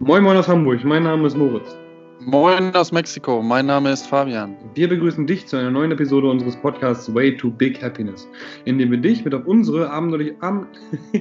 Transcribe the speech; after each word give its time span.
Moin 0.00 0.22
Moin 0.22 0.36
aus 0.36 0.46
Hamburg, 0.46 0.84
mein 0.84 1.02
Name 1.02 1.26
ist 1.26 1.36
Moritz. 1.36 1.76
Moin 2.20 2.72
aus 2.76 2.92
Mexiko, 2.92 3.42
mein 3.42 3.66
Name 3.66 3.90
ist 3.90 4.06
Fabian. 4.06 4.56
Wir 4.74 4.88
begrüßen 4.88 5.26
dich 5.26 5.48
zu 5.48 5.56
einer 5.56 5.72
neuen 5.72 5.90
Episode 5.90 6.30
unseres 6.30 6.54
Podcasts 6.56 7.12
Way 7.12 7.36
to 7.36 7.50
Big 7.50 7.82
Happiness, 7.82 8.28
in 8.64 8.78
dem 8.78 8.92
wir 8.92 8.98
dich 8.98 9.24
mit 9.24 9.34
auf 9.34 9.44
unsere 9.46 9.90
abenteuerliche 9.90 10.36
Am 10.40 10.68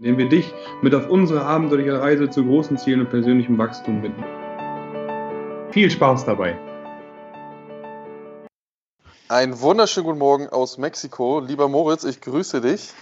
indem 0.00 0.18
wir 0.18 0.28
dich 0.28 0.52
mit 0.82 0.92
auf 0.92 1.08
unsere 1.08 1.44
abenteuerliche 1.44 2.00
Reise 2.00 2.28
zu 2.28 2.44
großen 2.44 2.76
Zielen 2.76 3.02
und 3.02 3.10
persönlichem 3.10 3.56
Wachstum 3.58 4.02
binden. 4.02 4.24
Viel 5.70 5.88
Spaß 5.88 6.24
dabei! 6.24 6.58
Einen 9.28 9.60
wunderschönen 9.60 10.06
guten 10.06 10.18
Morgen 10.18 10.48
aus 10.48 10.78
Mexiko. 10.78 11.38
Lieber 11.38 11.68
Moritz, 11.68 12.02
ich 12.02 12.20
grüße 12.20 12.60
dich. 12.60 12.92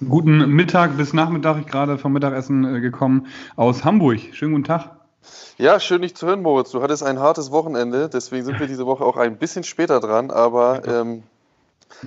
Guten 0.00 0.48
Mittag 0.50 0.96
bis 0.96 1.12
Nachmittag, 1.12 1.56
ich 1.60 1.66
gerade 1.66 1.98
vom 1.98 2.12
Mittagessen 2.12 2.64
äh, 2.64 2.80
gekommen 2.80 3.28
aus 3.54 3.84
Hamburg. 3.84 4.18
Schönen 4.32 4.50
guten 4.52 4.64
Tag. 4.64 4.90
Ja, 5.56 5.78
schön 5.78 6.02
dich 6.02 6.16
zu 6.16 6.26
hören, 6.26 6.42
Moritz. 6.42 6.72
Du 6.72 6.82
hattest 6.82 7.04
ein 7.04 7.20
hartes 7.20 7.52
Wochenende, 7.52 8.08
deswegen 8.08 8.44
sind 8.44 8.58
wir 8.58 8.66
diese 8.66 8.86
Woche 8.86 9.04
auch 9.04 9.16
ein 9.16 9.38
bisschen 9.38 9.62
später 9.62 10.00
dran, 10.00 10.32
aber 10.32 10.84
ähm, 10.88 11.22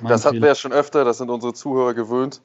das 0.03 0.25
hatten 0.25 0.41
wir 0.41 0.49
ja 0.49 0.55
schon 0.55 0.73
öfter, 0.73 1.05
das 1.05 1.19
sind 1.19 1.29
unsere 1.29 1.53
Zuhörer 1.53 1.93
gewöhnt. 1.93 2.41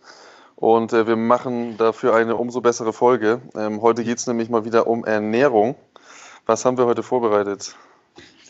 Und 0.54 0.92
äh, 0.92 1.08
wir 1.08 1.16
machen 1.16 1.76
dafür 1.76 2.14
eine 2.14 2.36
umso 2.36 2.60
bessere 2.60 2.92
Folge. 2.92 3.40
Ähm, 3.56 3.82
heute 3.82 4.04
geht 4.04 4.18
es 4.18 4.28
nämlich 4.28 4.48
mal 4.48 4.64
wieder 4.64 4.86
um 4.86 5.04
Ernährung. 5.04 5.74
Was 6.46 6.64
haben 6.64 6.78
wir 6.78 6.86
heute 6.86 7.02
vorbereitet? 7.02 7.74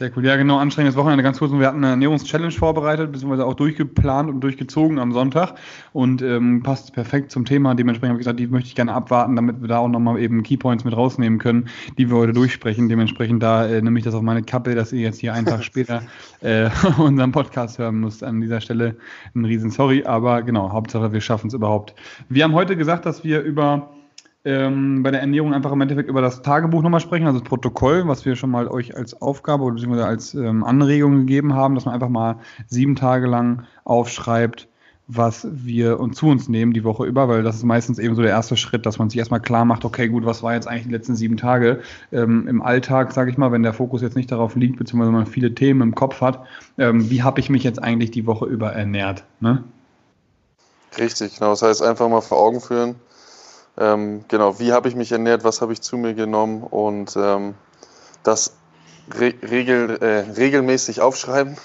Sehr 0.02 0.10
cool. 0.16 0.26
Ja, 0.26 0.34
genau, 0.34 0.58
anstrengendes 0.58 0.96
Wochenende. 0.96 1.22
Ganz 1.22 1.38
kurz, 1.38 1.52
wir 1.52 1.64
hatten 1.64 1.76
eine 1.76 1.90
Ernährungschallenge 1.90 2.50
vorbereitet, 2.50 3.12
beziehungsweise 3.12 3.46
auch 3.46 3.54
durchgeplant 3.54 4.28
und 4.28 4.40
durchgezogen 4.40 4.98
am 4.98 5.12
Sonntag 5.12 5.54
und 5.92 6.22
ähm, 6.22 6.60
passt 6.64 6.92
perfekt 6.92 7.30
zum 7.30 7.44
Thema. 7.44 7.76
Dementsprechend 7.76 8.14
habe 8.14 8.20
ich 8.20 8.24
gesagt, 8.26 8.40
die 8.40 8.48
möchte 8.48 8.66
ich 8.66 8.74
gerne 8.74 8.94
abwarten, 8.94 9.36
damit 9.36 9.60
wir 9.60 9.68
da 9.68 9.78
auch 9.78 9.86
nochmal 9.86 10.18
eben 10.18 10.42
Keypoints 10.42 10.82
mit 10.82 10.96
rausnehmen 10.96 11.38
können, 11.38 11.68
die 11.98 12.10
wir 12.10 12.16
heute 12.16 12.32
durchsprechen. 12.32 12.88
Dementsprechend 12.88 13.44
da 13.44 13.64
äh, 13.64 13.80
nehme 13.80 13.96
ich 13.96 14.04
das 14.04 14.16
auf 14.16 14.22
meine 14.22 14.42
Kappe, 14.42 14.74
dass 14.74 14.92
ihr 14.92 15.02
jetzt 15.02 15.20
hier 15.20 15.34
einen 15.34 15.46
Tag 15.46 15.62
später 15.72 16.02
äh, 16.40 16.68
unseren 16.98 17.30
Podcast 17.30 17.78
hören 17.78 18.00
müsst. 18.00 18.24
An 18.24 18.40
dieser 18.40 18.60
Stelle 18.60 18.96
ein 19.36 19.44
riesen 19.44 19.70
Sorry, 19.70 20.04
aber 20.04 20.42
genau, 20.42 20.72
Hauptsache 20.72 21.12
wir 21.12 21.20
schaffen 21.20 21.46
es 21.46 21.54
überhaupt. 21.54 21.94
Wir 22.28 22.42
haben 22.42 22.54
heute 22.54 22.76
gesagt, 22.76 23.06
dass 23.06 23.22
wir 23.22 23.40
über 23.42 23.88
ähm, 24.44 25.02
bei 25.02 25.10
der 25.10 25.20
Ernährung 25.20 25.54
einfach 25.54 25.72
im 25.72 25.80
Endeffekt 25.80 26.08
über 26.08 26.20
das 26.20 26.42
Tagebuch 26.42 26.82
nochmal 26.82 27.00
sprechen, 27.00 27.26
also 27.26 27.38
das 27.38 27.48
Protokoll, 27.48 28.08
was 28.08 28.24
wir 28.24 28.34
schon 28.36 28.50
mal 28.50 28.68
euch 28.68 28.96
als 28.96 29.20
Aufgabe 29.22 29.64
oder 29.64 29.74
beziehungsweise 29.74 30.06
als 30.06 30.34
ähm, 30.34 30.64
Anregung 30.64 31.18
gegeben 31.18 31.54
haben, 31.54 31.74
dass 31.74 31.84
man 31.84 31.94
einfach 31.94 32.08
mal 32.08 32.36
sieben 32.66 32.96
Tage 32.96 33.26
lang 33.28 33.64
aufschreibt, 33.84 34.68
was 35.06 35.46
wir 35.50 36.00
uns 36.00 36.16
zu 36.16 36.26
uns 36.26 36.48
nehmen 36.48 36.72
die 36.72 36.84
Woche 36.84 37.04
über, 37.04 37.28
weil 37.28 37.42
das 37.42 37.56
ist 37.56 37.64
meistens 37.64 37.98
eben 37.98 38.14
so 38.14 38.22
der 38.22 38.30
erste 38.30 38.56
Schritt, 38.56 38.86
dass 38.86 38.98
man 38.98 39.10
sich 39.10 39.18
erstmal 39.18 39.40
klar 39.40 39.64
macht, 39.64 39.84
okay, 39.84 40.08
gut, 40.08 40.24
was 40.24 40.42
war 40.42 40.54
jetzt 40.54 40.66
eigentlich 40.66 40.86
die 40.86 40.92
letzten 40.92 41.16
sieben 41.16 41.36
Tage 41.36 41.80
ähm, 42.12 42.48
im 42.48 42.62
Alltag, 42.62 43.12
sage 43.12 43.30
ich 43.30 43.38
mal, 43.38 43.52
wenn 43.52 43.62
der 43.62 43.74
Fokus 43.74 44.02
jetzt 44.02 44.16
nicht 44.16 44.32
darauf 44.32 44.56
liegt, 44.56 44.76
beziehungsweise 44.78 45.12
man 45.12 45.26
viele 45.26 45.54
Themen 45.54 45.82
im 45.82 45.94
Kopf 45.94 46.20
hat, 46.20 46.44
ähm, 46.78 47.10
wie 47.10 47.22
habe 47.22 47.40
ich 47.40 47.50
mich 47.50 47.62
jetzt 47.62 47.82
eigentlich 47.82 48.10
die 48.10 48.26
Woche 48.26 48.46
über 48.46 48.72
ernährt? 48.72 49.24
Ne? 49.40 49.62
Richtig, 50.98 51.38
genau. 51.38 51.50
Das 51.50 51.62
heißt, 51.62 51.82
einfach 51.82 52.08
mal 52.08 52.20
vor 52.20 52.38
Augen 52.38 52.60
führen, 52.60 52.96
ähm, 53.78 54.24
genau, 54.28 54.58
wie 54.58 54.72
habe 54.72 54.88
ich 54.88 54.94
mich 54.94 55.12
ernährt, 55.12 55.44
was 55.44 55.60
habe 55.60 55.72
ich 55.72 55.80
zu 55.80 55.96
mir 55.96 56.14
genommen 56.14 56.62
und 56.62 57.16
ähm, 57.16 57.54
das 58.22 58.54
re 59.14 59.34
regel, 59.42 59.98
äh, 60.00 60.30
regelmäßig 60.32 61.00
aufschreiben 61.00 61.56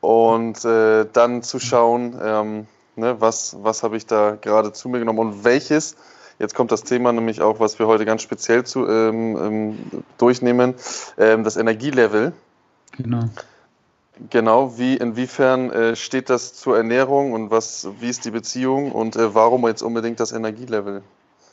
und 0.00 0.64
äh, 0.64 1.06
dann 1.12 1.42
zu 1.42 1.58
schauen, 1.58 2.18
ähm, 2.22 2.66
ne, 2.96 3.20
was, 3.20 3.56
was 3.60 3.82
habe 3.82 3.96
ich 3.96 4.06
da 4.06 4.36
gerade 4.40 4.72
zu 4.72 4.88
mir 4.88 5.00
genommen 5.00 5.18
und 5.18 5.44
welches, 5.44 5.96
jetzt 6.38 6.54
kommt 6.54 6.70
das 6.70 6.84
Thema 6.84 7.12
nämlich 7.12 7.40
auch, 7.40 7.58
was 7.60 7.78
wir 7.78 7.86
heute 7.86 8.04
ganz 8.04 8.22
speziell 8.22 8.64
zu, 8.64 8.86
ähm, 8.86 9.36
ähm, 9.36 10.04
durchnehmen, 10.18 10.74
ähm, 11.18 11.44
das 11.44 11.56
Energielevel. 11.56 12.32
Genau. 12.96 13.24
Genau, 14.30 14.78
wie 14.78 14.96
inwiefern 14.96 15.70
äh, 15.70 15.96
steht 15.96 16.30
das 16.30 16.54
zur 16.54 16.76
Ernährung 16.76 17.32
und 17.32 17.50
was, 17.50 17.88
wie 17.98 18.10
ist 18.10 18.24
die 18.24 18.30
Beziehung 18.30 18.92
und 18.92 19.16
äh, 19.16 19.34
warum 19.34 19.66
jetzt 19.66 19.82
unbedingt 19.82 20.20
das 20.20 20.32
Energielevel? 20.32 21.02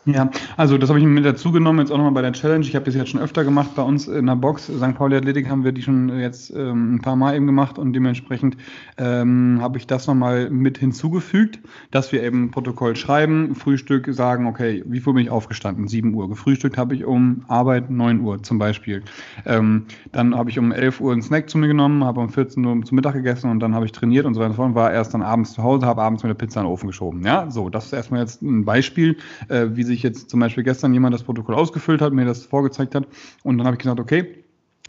Ja, 0.06 0.32
also 0.56 0.78
das 0.78 0.90
habe 0.90 1.00
ich 1.00 1.06
mit 1.06 1.26
dazu 1.26 1.52
genommen, 1.52 1.80
jetzt 1.80 1.92
auch 1.92 1.98
nochmal 1.98 2.14
bei 2.14 2.22
der 2.22 2.32
Challenge. 2.32 2.66
Ich 2.66 2.74
habe 2.74 2.86
das 2.86 2.96
jetzt 2.96 3.10
schon 3.10 3.20
öfter 3.20 3.44
gemacht 3.44 3.76
bei 3.76 3.82
uns 3.82 4.08
in 4.08 4.28
der 4.28 4.38
Box. 4.38 4.66
St. 4.66 4.96
Pauli 4.96 5.18
Athletik 5.18 5.50
haben 5.50 5.66
wir 5.66 5.74
die 5.74 5.82
schon 5.82 6.18
jetzt 6.18 6.52
ähm, 6.56 6.96
ein 6.96 7.02
paar 7.02 7.18
Mal 7.18 7.36
eben 7.36 7.46
gemacht 7.46 7.78
und 7.78 7.92
dementsprechend 7.92 8.56
ähm, 8.98 9.60
habe 9.62 9.78
ich 9.78 9.88
das 9.88 10.08
nochmal 10.08 10.50
mit 10.50 10.78
hinzugefügt, 10.78 11.60
dass 11.92 12.14
wir 12.14 12.24
eben 12.24 12.50
Protokoll 12.50 12.96
schreiben, 12.96 13.56
Frühstück 13.56 14.08
sagen, 14.14 14.48
okay, 14.48 14.84
wie 14.88 15.02
viel 15.02 15.14
bin 15.14 15.24
ich 15.24 15.30
aufgestanden? 15.30 15.90
7 15.90 16.14
Uhr. 16.14 16.30
Gefrühstückt 16.30 16.78
habe 16.78 16.96
ich 16.96 17.04
um 17.04 17.44
Arbeit 17.50 17.90
9 17.90 18.22
Uhr 18.22 18.42
zum 18.42 18.58
Beispiel. 18.58 19.04
Ähm, 19.46 19.86
dann 20.14 20.34
habe 20.34 20.50
ich 20.50 20.58
um 20.58 20.72
11 20.72 21.02
Uhr 21.02 21.12
einen 21.12 21.22
Snack 21.22 21.50
zu 21.50 21.58
mir 21.58 21.68
genommen, 21.68 22.06
habe 22.06 22.22
um 22.22 22.30
14 22.30 22.66
Uhr 22.66 22.84
zum 22.86 22.96
Mittag 22.96 23.16
gegessen 23.16 23.52
und 23.52 23.60
dann 23.60 23.76
habe 23.76 23.86
ich 23.86 23.92
trainiert 23.92 24.26
und 24.26 24.34
so 24.34 24.40
weiter 24.40 24.58
und 24.60 24.76
war 24.76 24.94
erst 24.94 25.14
dann 25.14 25.22
abends 25.22 25.52
zu 25.52 25.62
Hause, 25.62 25.86
habe 25.86 26.02
abends 26.02 26.24
mit 26.24 26.30
der 26.30 26.36
Pizza 26.36 26.62
in 26.62 26.66
den 26.66 26.72
Ofen 26.72 26.88
geschoben. 26.88 27.22
Ja, 27.26 27.52
so, 27.52 27.70
das 27.70 27.88
ist 27.88 27.94
erstmal 27.94 28.22
jetzt 28.22 28.42
ein 28.42 28.64
Beispiel, 28.64 29.18
äh, 29.50 29.68
wie 29.74 29.88
sich 29.89 30.03
jetzt 30.03 30.29
zum 30.29 30.39
Beispiel 30.39 30.63
gestern 30.63 30.94
jemand 30.94 31.13
das 31.13 31.23
Protokoll 31.23 31.55
ausgefüllt 31.55 32.01
hat, 32.01 32.13
mir 32.13 32.25
das 32.25 32.45
vorgezeigt 32.45 32.95
hat 32.95 33.07
und 33.44 33.57
dann 33.57 33.67
habe 33.67 33.75
ich 33.75 33.79
gesagt, 33.79 34.00
okay, 34.00 34.44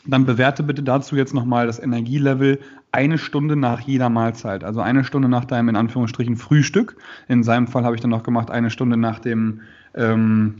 dann 0.06 0.24
bewerte 0.24 0.62
bitte 0.62 0.82
dazu 0.82 1.16
jetzt 1.16 1.34
nochmal 1.34 1.66
das 1.66 1.78
Energielevel 1.78 2.60
eine 2.92 3.18
Stunde 3.18 3.56
nach 3.56 3.80
jeder 3.80 4.08
Mahlzeit. 4.08 4.64
Also 4.64 4.80
eine 4.80 5.04
Stunde 5.04 5.28
nach 5.28 5.44
deinem 5.44 5.68
in 5.68 5.76
Anführungsstrichen 5.76 6.36
Frühstück. 6.36 6.96
In 7.28 7.42
seinem 7.42 7.66
Fall 7.66 7.84
habe 7.84 7.94
ich 7.94 8.00
dann 8.00 8.10
noch 8.10 8.22
gemacht, 8.22 8.50
eine 8.50 8.70
Stunde 8.70 8.96
nach 8.96 9.18
dem, 9.18 9.60
ähm, 9.94 10.56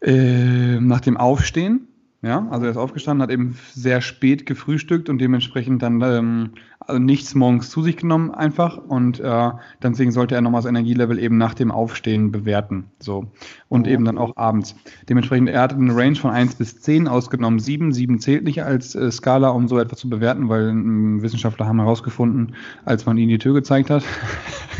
äh, 0.00 0.78
nach 0.80 1.00
dem 1.00 1.16
Aufstehen. 1.16 1.87
Ja, 2.20 2.48
also 2.50 2.64
er 2.64 2.72
ist 2.72 2.76
aufgestanden, 2.76 3.22
hat 3.22 3.30
eben 3.30 3.56
sehr 3.72 4.00
spät 4.00 4.44
gefrühstückt 4.44 5.08
und 5.08 5.18
dementsprechend 5.18 5.82
dann 5.82 6.02
ähm, 6.02 6.50
also 6.80 6.98
nichts 7.00 7.36
morgens 7.36 7.70
zu 7.70 7.82
sich 7.82 7.96
genommen 7.96 8.32
einfach 8.32 8.76
und 8.78 9.20
äh, 9.20 9.50
deswegen 9.82 10.10
sollte 10.10 10.34
er 10.34 10.40
nochmal 10.40 10.62
das 10.62 10.68
Energielevel 10.68 11.18
eben 11.18 11.36
nach 11.36 11.54
dem 11.54 11.70
Aufstehen 11.70 12.32
bewerten. 12.32 12.86
So. 12.98 13.30
Und 13.68 13.86
mhm. 13.86 13.92
eben 13.92 14.04
dann 14.04 14.18
auch 14.18 14.36
abends. 14.36 14.74
Dementsprechend, 15.08 15.50
er 15.50 15.60
hatte 15.60 15.76
eine 15.76 15.94
Range 15.94 16.16
von 16.16 16.30
1 16.30 16.56
bis 16.56 16.80
10 16.80 17.06
ausgenommen 17.06 17.60
7. 17.60 17.92
7 17.92 18.18
zählt 18.18 18.42
nicht 18.42 18.64
als 18.64 18.94
äh, 18.94 19.12
Skala, 19.12 19.50
um 19.50 19.68
so 19.68 19.78
etwas 19.78 20.00
zu 20.00 20.08
bewerten, 20.08 20.48
weil 20.48 20.70
äh, 20.70 21.22
Wissenschaftler 21.22 21.66
haben 21.66 21.78
herausgefunden, 21.78 22.56
als 22.84 23.06
man 23.06 23.16
ihnen 23.18 23.28
die 23.28 23.38
Tür 23.38 23.54
gezeigt 23.54 23.90
hat, 23.90 24.02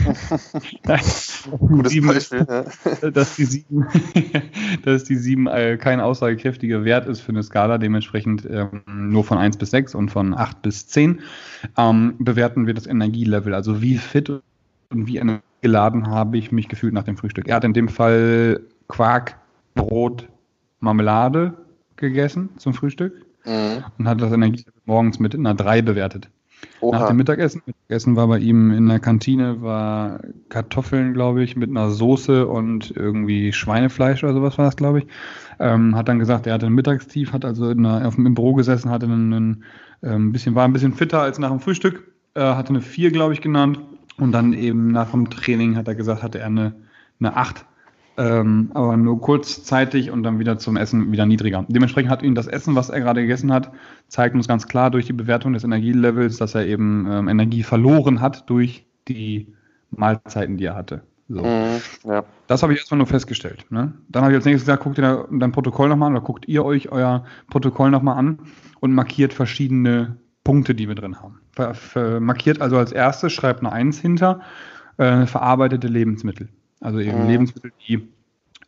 Gutes 1.61 1.91
sieben, 1.91 2.09
dass 3.13 3.37
die 3.37 3.45
7, 3.45 3.87
dass 4.83 5.05
die 5.05 5.17
7 5.17 5.47
äh, 5.47 5.77
kein 5.77 6.01
aussagekräftiger 6.01 6.85
Wert 6.85 7.07
ist 7.07 7.21
für 7.29 7.33
eine 7.33 7.43
Skala, 7.43 7.77
dementsprechend 7.77 8.49
ähm, 8.51 8.81
nur 8.87 9.23
von 9.23 9.37
1 9.37 9.59
bis 9.59 9.71
6 9.71 9.95
und 9.95 10.11
von 10.11 10.33
8 10.33 10.63
bis 10.63 10.87
10 10.87 11.21
ähm, 11.77 12.15
bewerten 12.19 12.67
wir 12.67 12.73
das 12.73 12.87
Energielevel, 12.87 13.53
also 13.53 13.83
wie 13.83 13.99
fit 13.99 14.31
und 14.31 15.07
wie 15.07 15.21
geladen 15.61 16.07
habe 16.07 16.39
ich 16.39 16.53
mich 16.53 16.69
gefühlt 16.69 16.95
nach 16.95 17.03
dem 17.03 17.19
Frühstück. 17.19 17.47
Er 17.47 17.57
hat 17.57 17.65
in 17.65 17.75
dem 17.75 17.89
Fall 17.89 18.63
Quark, 18.89 19.37
Brot, 19.75 20.27
Marmelade 20.81 21.53
gegessen 21.97 22.49
zum 22.57 22.73
Frühstück 22.73 23.27
mhm. 23.45 23.85
und 23.99 24.09
hat 24.09 24.23
das 24.23 24.33
Energielevel 24.33 24.73
morgens 24.87 25.19
mit 25.19 25.35
einer 25.35 25.53
3 25.53 25.83
bewertet. 25.83 26.31
Oha. 26.81 26.99
Nach 26.99 27.09
dem 27.09 27.17
Mittagessen. 27.17 27.63
Mittagessen 27.67 28.17
war 28.17 28.29
bei 28.29 28.39
ihm 28.39 28.71
in 28.71 28.89
der 28.89 29.01
Kantine 29.01 29.63
war 29.63 30.21
Kartoffeln, 30.49 31.13
glaube 31.13 31.43
ich, 31.43 31.57
mit 31.57 31.71
einer 31.71 31.91
Soße 31.91 32.47
und 32.47 32.93
irgendwie 32.95 33.53
Schweinefleisch 33.53 34.23
oder 34.23 34.35
sowas 34.35 34.59
war 34.59 34.67
das, 34.67 34.77
glaube 34.77 35.01
ich. 35.01 35.07
Ähm, 35.59 35.97
hat 35.97 36.09
dann 36.09 36.19
gesagt, 36.19 36.47
er 36.47 36.55
hatte 36.55 36.67
ein 36.67 36.75
Mittagstief, 36.75 37.33
hat 37.33 37.45
also 37.45 37.69
einer, 37.69 38.07
auf, 38.07 38.17
im 38.17 38.35
Büro 38.35 38.55
gesessen, 38.55 38.91
hatte 38.91 39.07
einen, 39.07 39.33
einen 39.33 39.65
ähm, 40.03 40.33
bisschen, 40.33 40.55
war 40.55 40.65
ein 40.65 40.73
bisschen 40.73 40.93
fitter 40.93 41.21
als 41.21 41.39
nach 41.39 41.51
dem 41.51 41.61
Frühstück, 41.61 42.13
äh, 42.35 42.41
hatte 42.41 42.71
eine 42.71 42.81
4, 42.81 43.11
glaube 43.11 43.33
ich, 43.33 43.41
genannt. 43.41 43.81
Und 44.19 44.33
dann 44.33 44.53
eben 44.53 44.91
nach 44.91 45.13
dem 45.13 45.31
Training 45.31 45.77
hat 45.77 45.87
er 45.89 45.95
gesagt, 45.95 46.23
hatte 46.23 46.39
er 46.39 46.47
eine, 46.47 46.75
eine 47.21 47.37
8. 47.37 47.65
Ähm, 48.19 48.73
aber 48.75 48.97
nur 48.97 49.21
kurzzeitig 49.21 50.11
und 50.11 50.25
dann 50.25 50.41
wieder 50.41 50.59
zum 50.59 50.77
Essen 50.77 51.13
wieder 51.13 51.25
niedriger. 51.25 51.65
Dementsprechend 51.69 52.11
hat 52.11 52.25
ihn 52.25 52.35
das 52.35 52.49
Essen, 52.49 52.75
was 52.75 52.91
er 52.91 52.99
gerade 52.99 53.21
gegessen 53.21 53.53
hat, 53.53 53.71
zeigt 54.09 54.35
uns 54.35 54.49
ganz 54.49 54.67
klar 54.67 54.91
durch 54.91 55.07
die 55.07 55.13
Bewertung 55.13 55.53
des 55.53 55.63
Energielevels, 55.63 56.37
dass 56.37 56.57
er 56.57 56.67
eben 56.67 57.07
ähm, 57.09 57.29
Energie 57.29 57.63
verloren 57.63 58.21
hat 58.21 58.51
durch 58.51 58.87
die 59.07 59.55
Mahlzeiten, 59.91 60.57
die 60.57 60.65
er 60.65 60.75
hatte. 60.75 61.03
So. 61.29 61.45
Mhm, 61.45 61.81
ja. 62.05 62.25
Das 62.49 62.65
habe 62.65 62.73
ich 62.73 62.81
erstmal 62.81 62.99
nur 62.99 63.07
festgestellt. 63.07 63.67
Ne? 63.71 63.93
Dann 64.09 64.23
habe 64.25 64.33
ich 64.33 64.37
als 64.37 64.47
nächstes 64.47 64.67
gesagt, 64.67 64.83
guckt 64.83 64.99
ihr 64.99 65.29
dein 65.31 65.53
Protokoll 65.53 65.89
nochmal 65.89 66.09
an 66.09 66.17
oder 66.17 66.25
guckt 66.25 66.49
ihr 66.49 66.65
euch 66.65 66.91
euer 66.91 67.25
Protokoll 67.51 67.91
nochmal 67.91 68.19
an 68.19 68.41
und 68.81 68.95
markiert 68.95 69.33
verschiedene 69.33 70.17
Punkte, 70.43 70.75
die 70.75 70.89
wir 70.89 70.97
drin 70.97 71.21
haben. 71.21 71.41
Ver, 71.53 72.19
markiert 72.21 72.61
also 72.61 72.79
als 72.79 72.91
erstes, 72.91 73.33
schreibt 73.33 73.61
eine 73.61 73.71
Eins 73.71 74.01
hinter, 74.01 74.41
äh, 74.97 75.27
verarbeitete 75.27 75.87
Lebensmittel. 75.87 76.49
Also 76.81 77.01
eben 77.01 77.23
mhm. 77.23 77.29
Lebensmittel, 77.29 77.73
die 77.87 78.09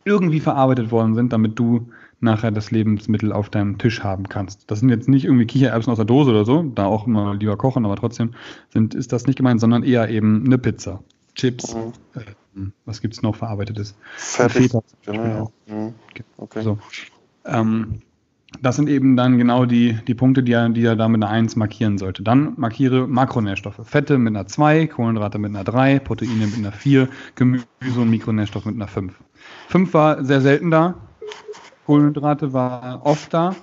irgendwie 0.03 0.39
verarbeitet 0.39 0.91
worden 0.91 1.15
sind, 1.15 1.31
damit 1.31 1.57
du 1.59 1.89
nachher 2.19 2.51
das 2.51 2.71
Lebensmittel 2.71 3.33
auf 3.33 3.49
deinem 3.49 3.77
Tisch 3.77 4.03
haben 4.03 4.29
kannst. 4.29 4.69
Das 4.69 4.79
sind 4.79 4.89
jetzt 4.89 5.09
nicht 5.09 5.25
irgendwie 5.25 5.45
Kichererbsen 5.45 5.91
aus 5.91 5.97
der 5.97 6.05
Dose 6.05 6.31
oder 6.31 6.45
so, 6.45 6.63
da 6.63 6.85
auch 6.85 7.07
immer 7.07 7.35
lieber 7.35 7.57
kochen, 7.57 7.85
aber 7.85 7.95
trotzdem 7.95 8.33
sind, 8.69 8.93
ist 8.93 9.11
das 9.11 9.25
nicht 9.25 9.37
gemeint, 9.37 9.59
sondern 9.59 9.83
eher 9.83 10.09
eben 10.09 10.45
eine 10.45 10.57
Pizza 10.57 11.03
Chips. 11.35 11.73
Mhm. 11.73 11.93
Äh, 12.15 12.69
was 12.85 13.01
gibt 13.01 13.13
es 13.13 13.21
noch 13.21 13.35
verarbeitetes? 13.35 13.95
Fertig. 14.15 14.71
Feta. 14.71 14.83
Genau. 15.05 15.51
Mhm. 15.67 15.93
Okay. 16.37 16.61
So. 16.61 16.77
Ähm, 17.45 18.01
das 18.61 18.75
sind 18.75 18.89
eben 18.89 19.15
dann 19.15 19.37
genau 19.37 19.65
die, 19.65 19.97
die 20.07 20.13
Punkte, 20.13 20.43
die 20.43 20.53
er, 20.53 20.69
die 20.69 20.85
er 20.85 20.95
da 20.95 21.07
mit 21.07 21.21
einer 21.23 21.31
1 21.31 21.55
markieren 21.55 21.97
sollte. 21.97 22.21
Dann 22.21 22.53
markiere 22.57 23.07
Makronährstoffe. 23.07 23.81
Fette 23.83 24.17
mit 24.17 24.35
einer 24.35 24.45
2, 24.47 24.87
Kohlenhydrate 24.87 25.39
mit 25.39 25.49
einer 25.49 25.63
3, 25.63 25.99
Proteine 25.99 26.45
mit 26.45 26.57
einer 26.57 26.71
4, 26.71 27.09
Gemüse 27.35 27.65
und 27.97 28.09
Mikronährstoffe 28.09 28.65
mit 28.65 28.75
einer 28.75 28.87
5. 28.87 29.13
5 29.69 29.93
war 29.93 30.23
sehr 30.23 30.41
selten 30.41 30.69
da. 30.69 30.93
Kohlenhydrate 31.87 32.53
war 32.53 33.01
oft 33.03 33.33
da. 33.33 33.55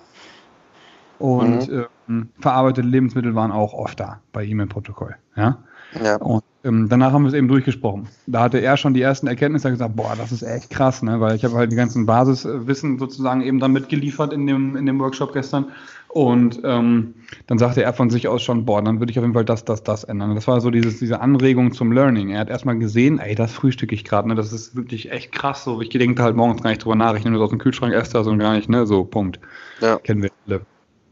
Und 1.19 1.71
mhm. 1.71 1.87
ähm, 2.09 2.29
verarbeitete 2.41 2.87
Lebensmittel 2.87 3.35
waren 3.35 3.53
auch 3.53 3.73
oft 3.73 4.01
da 4.01 4.21
bei 4.33 4.45
ihm 4.45 4.61
im 4.61 4.69
Protokoll. 4.69 5.17
Ja? 5.37 5.59
Ja. 6.03 6.17
Und 6.17 6.43
ähm, 6.65 6.89
danach 6.89 7.13
haben 7.13 7.23
wir 7.23 7.29
es 7.29 7.35
eben 7.35 7.49
durchgesprochen. 7.49 8.09
Da 8.27 8.43
hatte 8.43 8.59
er 8.59 8.77
schon 8.77 8.93
die 8.93 9.01
ersten 9.01 9.29
Erkenntnisse 9.29 9.71
gesagt, 9.71 9.95
boah, 9.95 10.15
das 10.17 10.33
ist 10.33 10.43
echt 10.43 10.71
krass, 10.71 11.03
ne? 11.03 11.21
weil 11.21 11.37
ich 11.37 11.45
habe 11.45 11.55
halt 11.55 11.71
die 11.71 11.77
ganzen 11.77 12.05
Basiswissen 12.05 12.99
sozusagen 12.99 13.43
eben 13.43 13.61
dann 13.61 13.73
mitgeliefert 13.73 14.33
in 14.33 14.47
dem, 14.47 14.77
in 14.77 14.85
dem 14.85 14.99
Workshop 14.99 15.33
gestern. 15.33 15.67
Und 16.09 16.61
ähm, 16.65 17.15
dann 17.47 17.59
sagte 17.59 17.83
er 17.83 17.93
von 17.93 18.11
sich 18.11 18.29
aus 18.29 18.43
schon, 18.43 18.65
boah, 18.65 18.83
dann 18.83 18.99
würde 18.99 19.13
ich 19.13 19.19
auf 19.19 19.25
jeden 19.25 19.35
Fall 19.35 19.45
das, 19.45 19.65
das, 19.65 19.83
das 19.83 20.05
ändern. 20.05 20.35
Das 20.35 20.49
war 20.49 20.61
so 20.61 20.71
dieses, 20.71 20.99
diese 20.99 21.21
Anregung 21.21 21.73
zum 21.73 21.93
Learning. 21.93 22.31
Er 22.31 22.41
hat 22.41 22.49
erstmal 22.49 22.79
gesehen, 22.79 23.19
ey, 23.19 23.35
das 23.35 23.53
frühstücke 23.53 23.95
ich 23.95 24.05
gerade, 24.05 24.27
ne? 24.27 24.35
das 24.35 24.53
ist 24.53 24.75
wirklich 24.75 25.13
echt 25.13 25.33
krass. 25.33 25.65
So, 25.65 25.81
ich 25.81 25.91
denke 25.91 26.23
halt 26.23 26.35
morgens 26.35 26.63
gar 26.63 26.71
nicht 26.71 26.83
drüber 26.83 26.97
nach. 26.97 27.15
Ich 27.15 27.25
nehme 27.25 27.37
das 27.37 27.45
aus 27.45 27.51
dem 27.51 27.59
Kühlschrank, 27.59 27.95
esse 27.95 28.15
das 28.15 28.27
und 28.27 28.39
gar 28.39 28.55
nicht, 28.55 28.69
ne? 28.69 28.87
So, 28.87 29.05
Punkt. 29.05 29.39
Ja. 29.81 29.99
Kennen 29.99 30.23
wir 30.23 30.31
alle. 30.47 30.63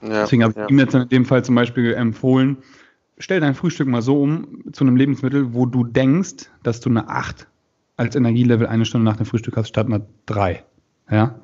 Ja, 0.02 0.22
Deswegen 0.22 0.42
habe 0.42 0.52
ich 0.52 0.58
ja. 0.58 0.66
ihm 0.68 0.78
jetzt 0.78 0.94
in 0.94 1.08
dem 1.08 1.24
Fall 1.24 1.44
zum 1.44 1.54
Beispiel 1.54 1.92
empfohlen, 1.94 2.58
stell 3.18 3.40
dein 3.40 3.54
Frühstück 3.54 3.88
mal 3.88 4.02
so 4.02 4.22
um 4.22 4.64
zu 4.72 4.84
einem 4.84 4.96
Lebensmittel, 4.96 5.54
wo 5.54 5.66
du 5.66 5.84
denkst, 5.84 6.50
dass 6.62 6.80
du 6.80 6.90
eine 6.90 7.08
8 7.08 7.46
als 7.96 8.14
Energielevel 8.14 8.66
eine 8.66 8.84
Stunde 8.84 9.04
nach 9.04 9.16
dem 9.16 9.26
Frühstück 9.26 9.56
hast, 9.56 9.68
statt 9.68 9.86
einer 9.86 10.02
3. 10.26 10.62
Ja? 11.10 11.36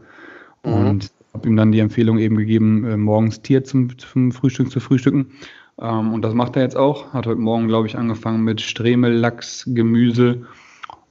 Mhm. 0.64 0.72
Und 0.72 1.12
habe 1.32 1.48
ihm 1.48 1.56
dann 1.56 1.72
die 1.72 1.80
Empfehlung 1.80 2.19
eben 2.19 2.36
gegeben, 2.36 2.84
äh, 2.84 2.96
morgens 2.96 3.40
Tier 3.40 3.64
zum, 3.64 3.96
zum 3.98 4.32
Frühstück 4.32 4.70
zu 4.70 4.80
frühstücken. 4.80 5.32
Ähm, 5.80 6.12
und 6.12 6.22
das 6.22 6.34
macht 6.34 6.56
er 6.56 6.62
jetzt 6.62 6.76
auch. 6.76 7.12
Hat 7.12 7.26
heute 7.26 7.40
Morgen, 7.40 7.69
glaube 7.69 7.86
ich, 7.86 7.96
angefangen 7.96 8.44
mit 8.44 8.60
Stremel, 8.60 9.12
Lachs, 9.12 9.64
Gemüse 9.66 10.42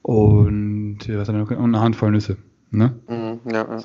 und, 0.04 1.10
äh, 1.10 1.18
was 1.18 1.28
hat 1.28 1.36
er 1.36 1.42
noch? 1.42 1.52
und 1.52 1.58
eine 1.58 1.82
Handvoll 1.82 2.12
Nüsse. 2.12 2.38
Ne? 2.70 3.00
Mhm, 3.08 3.52
ja, 3.52 3.68
ja. 3.68 3.84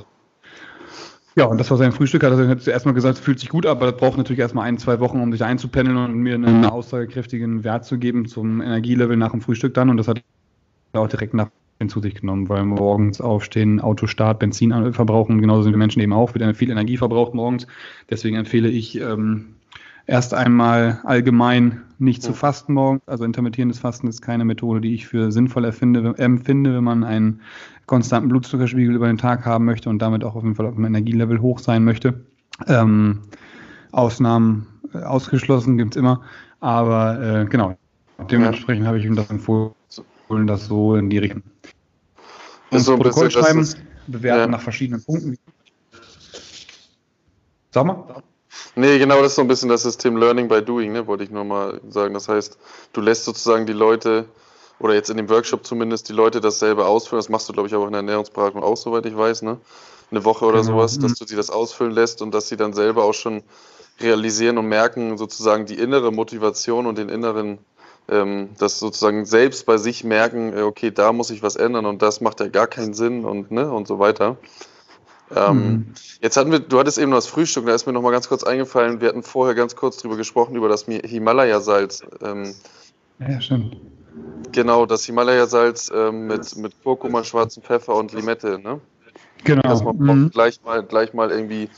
Ja, 1.39 1.45
und 1.45 1.59
das 1.59 1.71
war 1.71 1.77
sein 1.77 1.93
Frühstück. 1.93 2.23
Hat 2.25 2.33
er 2.33 2.59
zuerst 2.59 2.87
mal 2.87 2.93
gesagt, 2.93 3.19
fühlt 3.19 3.39
sich 3.39 3.51
gut, 3.51 3.67
aber 3.67 3.91
das 3.91 3.97
braucht 4.01 4.17
natürlich 4.17 4.41
erstmal 4.41 4.67
ein, 4.67 4.79
zwei 4.79 5.01
Wochen, 5.01 5.21
um 5.21 5.33
sich 5.33 5.45
einzupendeln 5.45 5.99
und 5.99 6.15
mir 6.15 6.35
einen 6.35 6.65
aussagekräftigen 6.65 7.63
Wert 7.63 7.85
zu 7.85 7.99
geben 7.99 8.27
zum 8.27 8.63
Energielevel 8.63 9.19
nach 9.19 9.33
dem 9.33 9.43
Frühstück 9.43 9.75
dann. 9.75 9.91
Und 9.91 9.99
das 9.99 10.09
hat 10.09 10.23
er 10.95 11.01
auch 11.03 11.09
direkt 11.09 11.35
nach 11.35 11.49
zu 11.89 12.01
sich 12.01 12.15
genommen, 12.15 12.49
weil 12.49 12.65
morgens 12.65 13.21
aufstehen, 13.21 13.83
Autostart, 13.83 14.39
Benzin 14.39 14.95
verbrauchen, 14.95 15.43
genauso 15.43 15.65
sind 15.65 15.73
die 15.73 15.79
Menschen 15.79 16.01
eben 16.01 16.15
auch, 16.15 16.35
wird 16.35 16.57
viel 16.57 16.71
Energie 16.71 16.97
verbraucht 16.97 17.35
morgens. 17.35 17.67
Deswegen 18.09 18.37
empfehle 18.37 18.71
ich 18.71 18.99
ähm, 18.99 19.57
erst 20.07 20.33
einmal 20.33 21.01
allgemein 21.05 21.83
nicht 21.99 22.23
zu 22.23 22.33
fasten 22.33 22.75
morgens. 22.75 23.03
Also 23.07 23.25
intermittierendes 23.25 23.79
Fasten 23.79 24.07
ist 24.07 24.21
keine 24.21 24.45
Methode, 24.45 24.81
die 24.81 24.95
ich 24.95 25.07
für 25.07 25.33
sinnvoll 25.33 25.65
erfinde, 25.65 26.15
empfinde, 26.19 26.75
wenn 26.75 26.85
man 26.85 27.05
einen 27.05 27.41
konstanten 27.87 28.29
Blutzuckerspiegel 28.29 28.95
über 28.95 29.07
den 29.07 29.19
Tag 29.19 29.47
haben 29.47 29.65
möchte 29.65 29.89
und 29.89 30.01
damit 30.01 30.25
auch 30.25 30.35
auf 30.35 30.43
jeden 30.43 30.55
Fall 30.55 30.67
auf 30.67 30.75
dem 30.75 30.85
Energielevel 30.85 31.41
hoch 31.41 31.59
sein 31.59 31.85
möchte. 31.85 32.27
Ähm, 32.67 33.23
Ausnahmen 33.93 34.67
äh, 34.93 34.99
ausgeschlossen 34.99 35.79
gibt's 35.79 35.97
immer, 35.97 36.23
aber 36.61 37.21
äh, 37.21 37.45
genau, 37.47 37.77
dementsprechend 38.31 38.85
ja. 38.85 38.89
habe 38.89 38.99
ich 38.99 39.05
ihm 39.05 39.15
das 39.15 39.31
empfohlen, 39.31 39.75
das 40.47 40.67
so 40.67 40.97
in 40.97 41.11
die 41.11 41.19
Richtung. 41.19 41.43
Das 42.71 42.85
so 42.85 42.97
Protokoll 42.97 43.27
bisschen, 43.27 43.43
schreiben, 43.43 43.69
bewerten 44.07 44.41
ja. 44.41 44.47
nach 44.49 44.61
verschiedenen 44.61 45.03
Punkten. 45.05 45.37
Sag 47.71 47.87
mal. 47.87 48.23
Nee, 48.75 48.99
genau, 48.99 49.23
das 49.23 49.33
ist 49.33 49.37
so 49.37 49.43
ein 49.43 49.49
bisschen 49.49 49.69
das 49.69 49.83
System 49.83 50.17
Learning 50.17 50.49
by 50.49 50.63
Doing, 50.63 50.93
ne, 50.93 51.07
wollte 51.07 51.25
ich 51.25 51.31
nur 51.31 51.45
mal 51.45 51.81
sagen. 51.89 52.15
Das 52.15 52.29
heißt, 52.29 52.59
du 52.93 53.01
lässt 53.01 53.25
sozusagen 53.25 53.67
die 53.67 53.73
Leute, 53.73 54.27
oder 54.79 54.95
jetzt 54.95 55.11
in 55.11 55.17
dem 55.17 55.29
Workshop 55.31 55.67
zumindest, 55.67 56.09
die 56.09 56.13
Leute 56.13 56.41
dasselbe 56.41 56.87
ausfüllen. 56.87 57.21
Das 57.21 57.29
machst 57.29 57.49
du, 57.49 57.53
glaube 57.53 57.69
ich, 57.69 57.75
auch 57.75 57.87
in 57.87 57.93
der 57.93 58.01
Ernährungsberatung 58.01 58.63
auch, 58.63 58.77
soweit 58.77 59.07
ich 59.07 59.17
weiß, 59.17 59.43
ne? 59.43 59.59
Eine 60.11 60.25
Woche 60.25 60.45
oder 60.45 60.61
genau. 60.61 60.75
sowas, 60.75 60.99
dass 60.99 61.13
mhm. 61.13 61.17
du 61.19 61.27
sie 61.27 61.37
das 61.37 61.51
ausfüllen 61.51 61.93
lässt 61.93 62.23
und 62.23 62.33
dass 62.33 62.49
sie 62.49 62.57
dann 62.57 62.75
selber 62.75 63.05
auch 63.05 63.15
schon 63.15 63.43
realisieren 64.01 64.59
und 64.59 64.67
merken, 64.67 65.19
sozusagen 65.19 65.67
die 65.67 65.79
innere 65.79 66.13
Motivation 66.13 66.87
und 66.87 66.99
den 66.99 67.09
inneren, 67.09 67.59
ähm, 68.09 68.51
das 68.59 68.79
sozusagen 68.79 69.25
selbst 69.25 69.67
bei 69.67 69.79
sich 69.79 70.05
merken, 70.05 70.57
äh, 70.57 70.63
okay, 70.63 70.91
da 70.91 71.13
muss 71.13 71.31
ich 71.31 71.43
was 71.43 71.57
ändern 71.57 71.87
und 71.87 72.03
das 72.03 72.21
macht 72.21 72.41
ja 72.41 72.49
gar 72.49 72.67
keinen 72.67 72.95
Sinn 72.95 73.25
und, 73.25 73.51
ne, 73.51 73.71
und 73.71 73.89
so 73.89 73.99
weiter. 73.99 74.37
Ähm, 75.35 75.57
mhm. 75.57 75.87
Jetzt 76.21 76.37
hatten 76.37 76.53
wir, 76.53 76.61
du 76.61 76.79
hattest 76.79 76.99
eben 76.99 77.11
noch 77.11 77.19
das 77.19 77.27
Frühstück, 77.27 77.67
da 77.67 77.75
ist 77.75 77.87
mir 77.87 77.93
noch 77.93 78.03
mal 78.03 78.13
ganz 78.13 78.29
kurz 78.29 78.45
eingefallen, 78.45 79.01
wir 79.01 79.09
hatten 79.09 79.23
vorher 79.23 79.55
ganz 79.55 79.75
kurz 79.75 79.97
drüber 79.97 80.17
gesprochen, 80.17 80.55
über 80.55 80.69
das 80.69 80.85
Himalaya-Salz. 80.85 82.03
Ähm, 82.23 82.55
ja, 83.19 83.41
stimmt. 83.41 83.77
Genau, 84.53 84.87
das 84.87 85.05
Himalaya-Salz 85.05 85.91
ähm, 85.95 86.29
mit, 86.29 86.57
mit 86.57 86.83
Kurkuma, 86.83 87.25
schwarzem 87.25 87.63
Pfeffer 87.63 87.95
und 87.95 88.13
Limette, 88.13 88.59
ne? 88.59 88.81
Genau. 89.45 89.63
Dass 89.63 89.83
man 89.83 89.97
mhm. 89.97 90.31
gleich, 90.31 90.61
mal, 90.65 90.83
gleich 90.83 91.13
mal 91.13 91.31
irgendwie, 91.31 91.69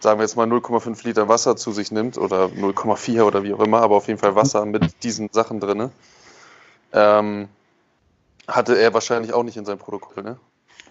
sagen 0.00 0.18
wir 0.18 0.24
jetzt 0.24 0.36
mal 0.36 0.46
0,5 0.46 1.06
Liter 1.06 1.28
Wasser 1.28 1.56
zu 1.56 1.72
sich 1.72 1.90
nimmt 1.92 2.18
oder 2.18 2.46
0,4 2.46 3.22
oder 3.22 3.42
wie 3.42 3.54
auch 3.54 3.60
immer, 3.60 3.80
aber 3.80 3.96
auf 3.96 4.08
jeden 4.08 4.18
Fall 4.18 4.34
Wasser 4.34 4.64
mit 4.66 5.02
diesen 5.02 5.30
Sachen 5.32 5.60
drin. 5.60 5.90
Ähm, 6.92 7.48
hatte 8.46 8.78
er 8.78 8.94
wahrscheinlich 8.94 9.32
auch 9.32 9.42
nicht 9.42 9.56
in 9.56 9.64
seinem 9.64 9.78
Protokoll, 9.78 10.22
ne? 10.22 10.36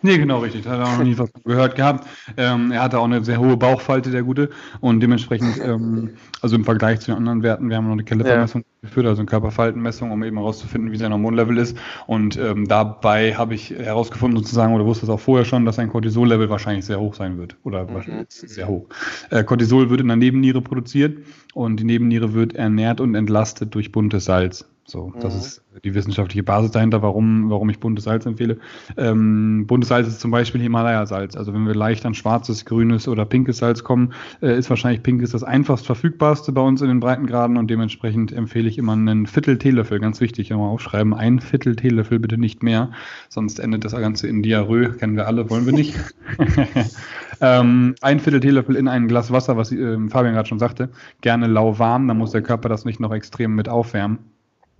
Nee, 0.05 0.19
genau 0.19 0.39
richtig. 0.39 0.67
Hat 0.67 0.79
er 0.79 0.97
noch 0.97 1.03
nie 1.03 1.17
was 1.17 1.31
gehört 1.43 1.75
gehabt. 1.75 2.07
Ähm, 2.37 2.71
er 2.71 2.83
hatte 2.83 2.99
auch 2.99 3.05
eine 3.05 3.23
sehr 3.23 3.39
hohe 3.39 3.57
Bauchfalte, 3.57 4.11
der 4.11 4.21
Gute. 4.21 4.51
Und 4.79 4.99
dementsprechend, 4.99 5.59
ähm, 5.63 6.11
also 6.41 6.55
im 6.55 6.63
Vergleich 6.63 6.99
zu 6.99 7.07
den 7.07 7.17
anderen 7.17 7.41
Werten, 7.41 7.69
wir 7.69 7.77
haben 7.77 7.85
noch 7.85 7.93
eine 7.93 8.03
Caliper-Messung 8.03 8.61
ja. 8.61 8.87
geführt, 8.87 9.07
also 9.07 9.21
eine 9.21 9.25
Körperfaltenmessung, 9.25 10.11
um 10.11 10.23
eben 10.23 10.37
herauszufinden, 10.37 10.91
wie 10.91 10.97
sein 10.97 11.11
Hormonlevel 11.11 11.57
ist. 11.57 11.75
Und 12.05 12.37
ähm, 12.37 12.67
dabei 12.67 13.33
habe 13.33 13.55
ich 13.55 13.71
herausgefunden 13.71 14.37
sozusagen, 14.37 14.75
oder 14.75 14.85
wusste 14.85 15.07
es 15.07 15.09
auch 15.09 15.19
vorher 15.19 15.45
schon, 15.45 15.65
dass 15.65 15.77
sein 15.77 15.89
Cortisol-Level 15.89 16.51
wahrscheinlich 16.51 16.85
sehr 16.85 16.99
hoch 16.99 17.15
sein 17.15 17.39
wird. 17.39 17.55
Oder 17.63 17.85
mhm. 17.85 18.25
sehr 18.27 18.67
hoch. 18.67 18.85
Äh, 19.31 19.43
Cortisol 19.43 19.89
wird 19.89 20.01
in 20.01 20.07
der 20.07 20.17
Nebenniere 20.17 20.61
produziert 20.61 21.17
und 21.55 21.79
die 21.79 21.83
Nebenniere 21.83 22.33
wird 22.33 22.53
ernährt 22.53 23.01
und 23.01 23.15
entlastet 23.15 23.73
durch 23.73 23.91
buntes 23.91 24.25
Salz. 24.25 24.65
So, 24.87 25.11
das 25.19 25.33
mhm. 25.33 25.39
ist 25.39 25.63
die 25.83 25.95
wissenschaftliche 25.95 26.43
Basis 26.43 26.69
dahinter, 26.69 27.01
warum, 27.01 27.49
warum 27.49 27.71
ich 27.71 27.79
buntes 27.79 28.05
Salz 28.05 28.27
empfehle. 28.27 28.59
Ähm, 28.97 29.65
buntes 29.65 29.89
Salz 29.89 30.07
ist 30.07 30.19
zum 30.19 30.29
Beispiel 30.29 30.61
Himalaya-Salz. 30.61 31.35
Also 31.35 31.55
wenn 31.55 31.65
wir 31.65 31.73
leicht 31.73 32.05
an 32.05 32.13
schwarzes, 32.13 32.65
grünes 32.65 33.07
oder 33.07 33.25
pinkes 33.25 33.57
Salz 33.57 33.83
kommen, 33.83 34.13
äh, 34.43 34.55
ist 34.55 34.69
wahrscheinlich 34.69 35.01
pinkes 35.01 35.31
das 35.31 35.43
einfachst 35.43 35.87
verfügbarste 35.87 36.51
bei 36.51 36.61
uns 36.61 36.83
in 36.83 36.89
den 36.89 36.99
Breitengraden 36.99 37.57
und 37.57 37.67
dementsprechend 37.71 38.31
empfehle 38.31 38.69
ich 38.69 38.77
immer 38.77 38.93
einen 38.93 39.25
Viertel 39.25 39.57
Teelöffel, 39.57 39.99
ganz 39.99 40.21
wichtig, 40.21 40.51
immer 40.51 40.65
aufschreiben, 40.65 41.15
ein 41.15 41.39
Viertel 41.39 41.75
Teelöffel, 41.75 42.19
bitte 42.19 42.37
nicht 42.37 42.61
mehr, 42.61 42.91
sonst 43.27 43.57
endet 43.57 43.85
das 43.85 43.93
Ganze 43.93 44.27
in 44.27 44.43
Diarrhoe, 44.43 44.91
kennen 44.91 45.15
wir 45.15 45.25
alle, 45.25 45.49
wollen 45.49 45.65
wir 45.65 45.73
nicht. 45.73 45.95
ähm, 47.41 47.95
ein 48.01 48.19
Viertel 48.19 48.39
Teelöffel 48.39 48.75
in 48.75 48.87
ein 48.87 49.07
Glas 49.07 49.31
Wasser, 49.31 49.57
was 49.57 49.71
äh, 49.71 49.97
Fabian 50.09 50.35
gerade 50.35 50.47
schon 50.47 50.59
sagte, 50.59 50.89
gerne 51.21 51.47
lauwarm, 51.47 52.07
dann 52.07 52.19
muss 52.19 52.31
der 52.31 52.43
Körper 52.43 52.69
das 52.69 52.85
nicht 52.85 52.99
noch 52.99 53.11
extrem 53.11 53.55
mit 53.55 53.67
aufwärmen. 53.67 54.34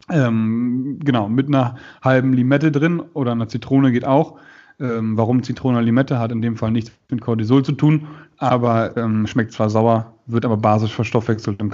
Ähm, 0.10 1.00
genau, 1.04 1.28
mit 1.28 1.48
einer 1.48 1.76
halben 2.02 2.34
Limette 2.34 2.72
drin 2.72 3.02
oder 3.14 3.32
einer 3.32 3.48
Zitrone 3.48 3.92
geht 3.92 4.06
auch. 4.06 4.38
Ähm, 4.80 5.18
warum 5.18 5.42
Zitrone 5.42 5.78
oder 5.78 5.86
Limette 5.86 6.20
hat 6.20 6.32
in 6.32 6.42
dem 6.42 6.58
Fall 6.58 6.72
nichts 6.72 6.92
mit 7.10 7.22
Cortisol 7.22 7.64
zu 7.64 7.72
tun, 7.72 8.08
aber 8.38 8.96
ähm, 8.98 9.26
schmeckt 9.26 9.54
zwar 9.54 9.70
sauer, 9.70 10.14
wird 10.26 10.44
aber 10.44 10.58
basisch 10.58 10.94
verstoffwechselt 10.94 11.62
im 11.62 11.72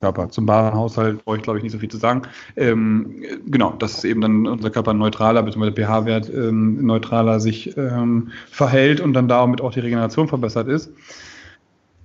Körper. 0.00 0.28
Zum 0.28 0.44
Basenhaushalt 0.44 1.24
brauche 1.24 1.38
ich, 1.38 1.42
glaube 1.42 1.58
ich, 1.58 1.62
nicht 1.62 1.72
so 1.72 1.78
viel 1.78 1.88
zu 1.88 1.96
sagen. 1.96 2.22
Ähm, 2.56 3.22
genau, 3.46 3.72
dass 3.72 4.04
eben 4.04 4.20
dann 4.20 4.46
unser 4.46 4.68
Körper 4.68 4.92
neutraler, 4.92 5.42
beziehungsweise 5.42 5.74
pH-Wert 5.74 6.30
ähm, 6.34 6.84
neutraler 6.84 7.40
sich 7.40 7.74
ähm, 7.78 8.30
verhält 8.50 9.00
und 9.00 9.14
dann 9.14 9.28
damit 9.28 9.62
auch 9.62 9.72
die 9.72 9.80
Regeneration 9.80 10.28
verbessert 10.28 10.68
ist. 10.68 10.92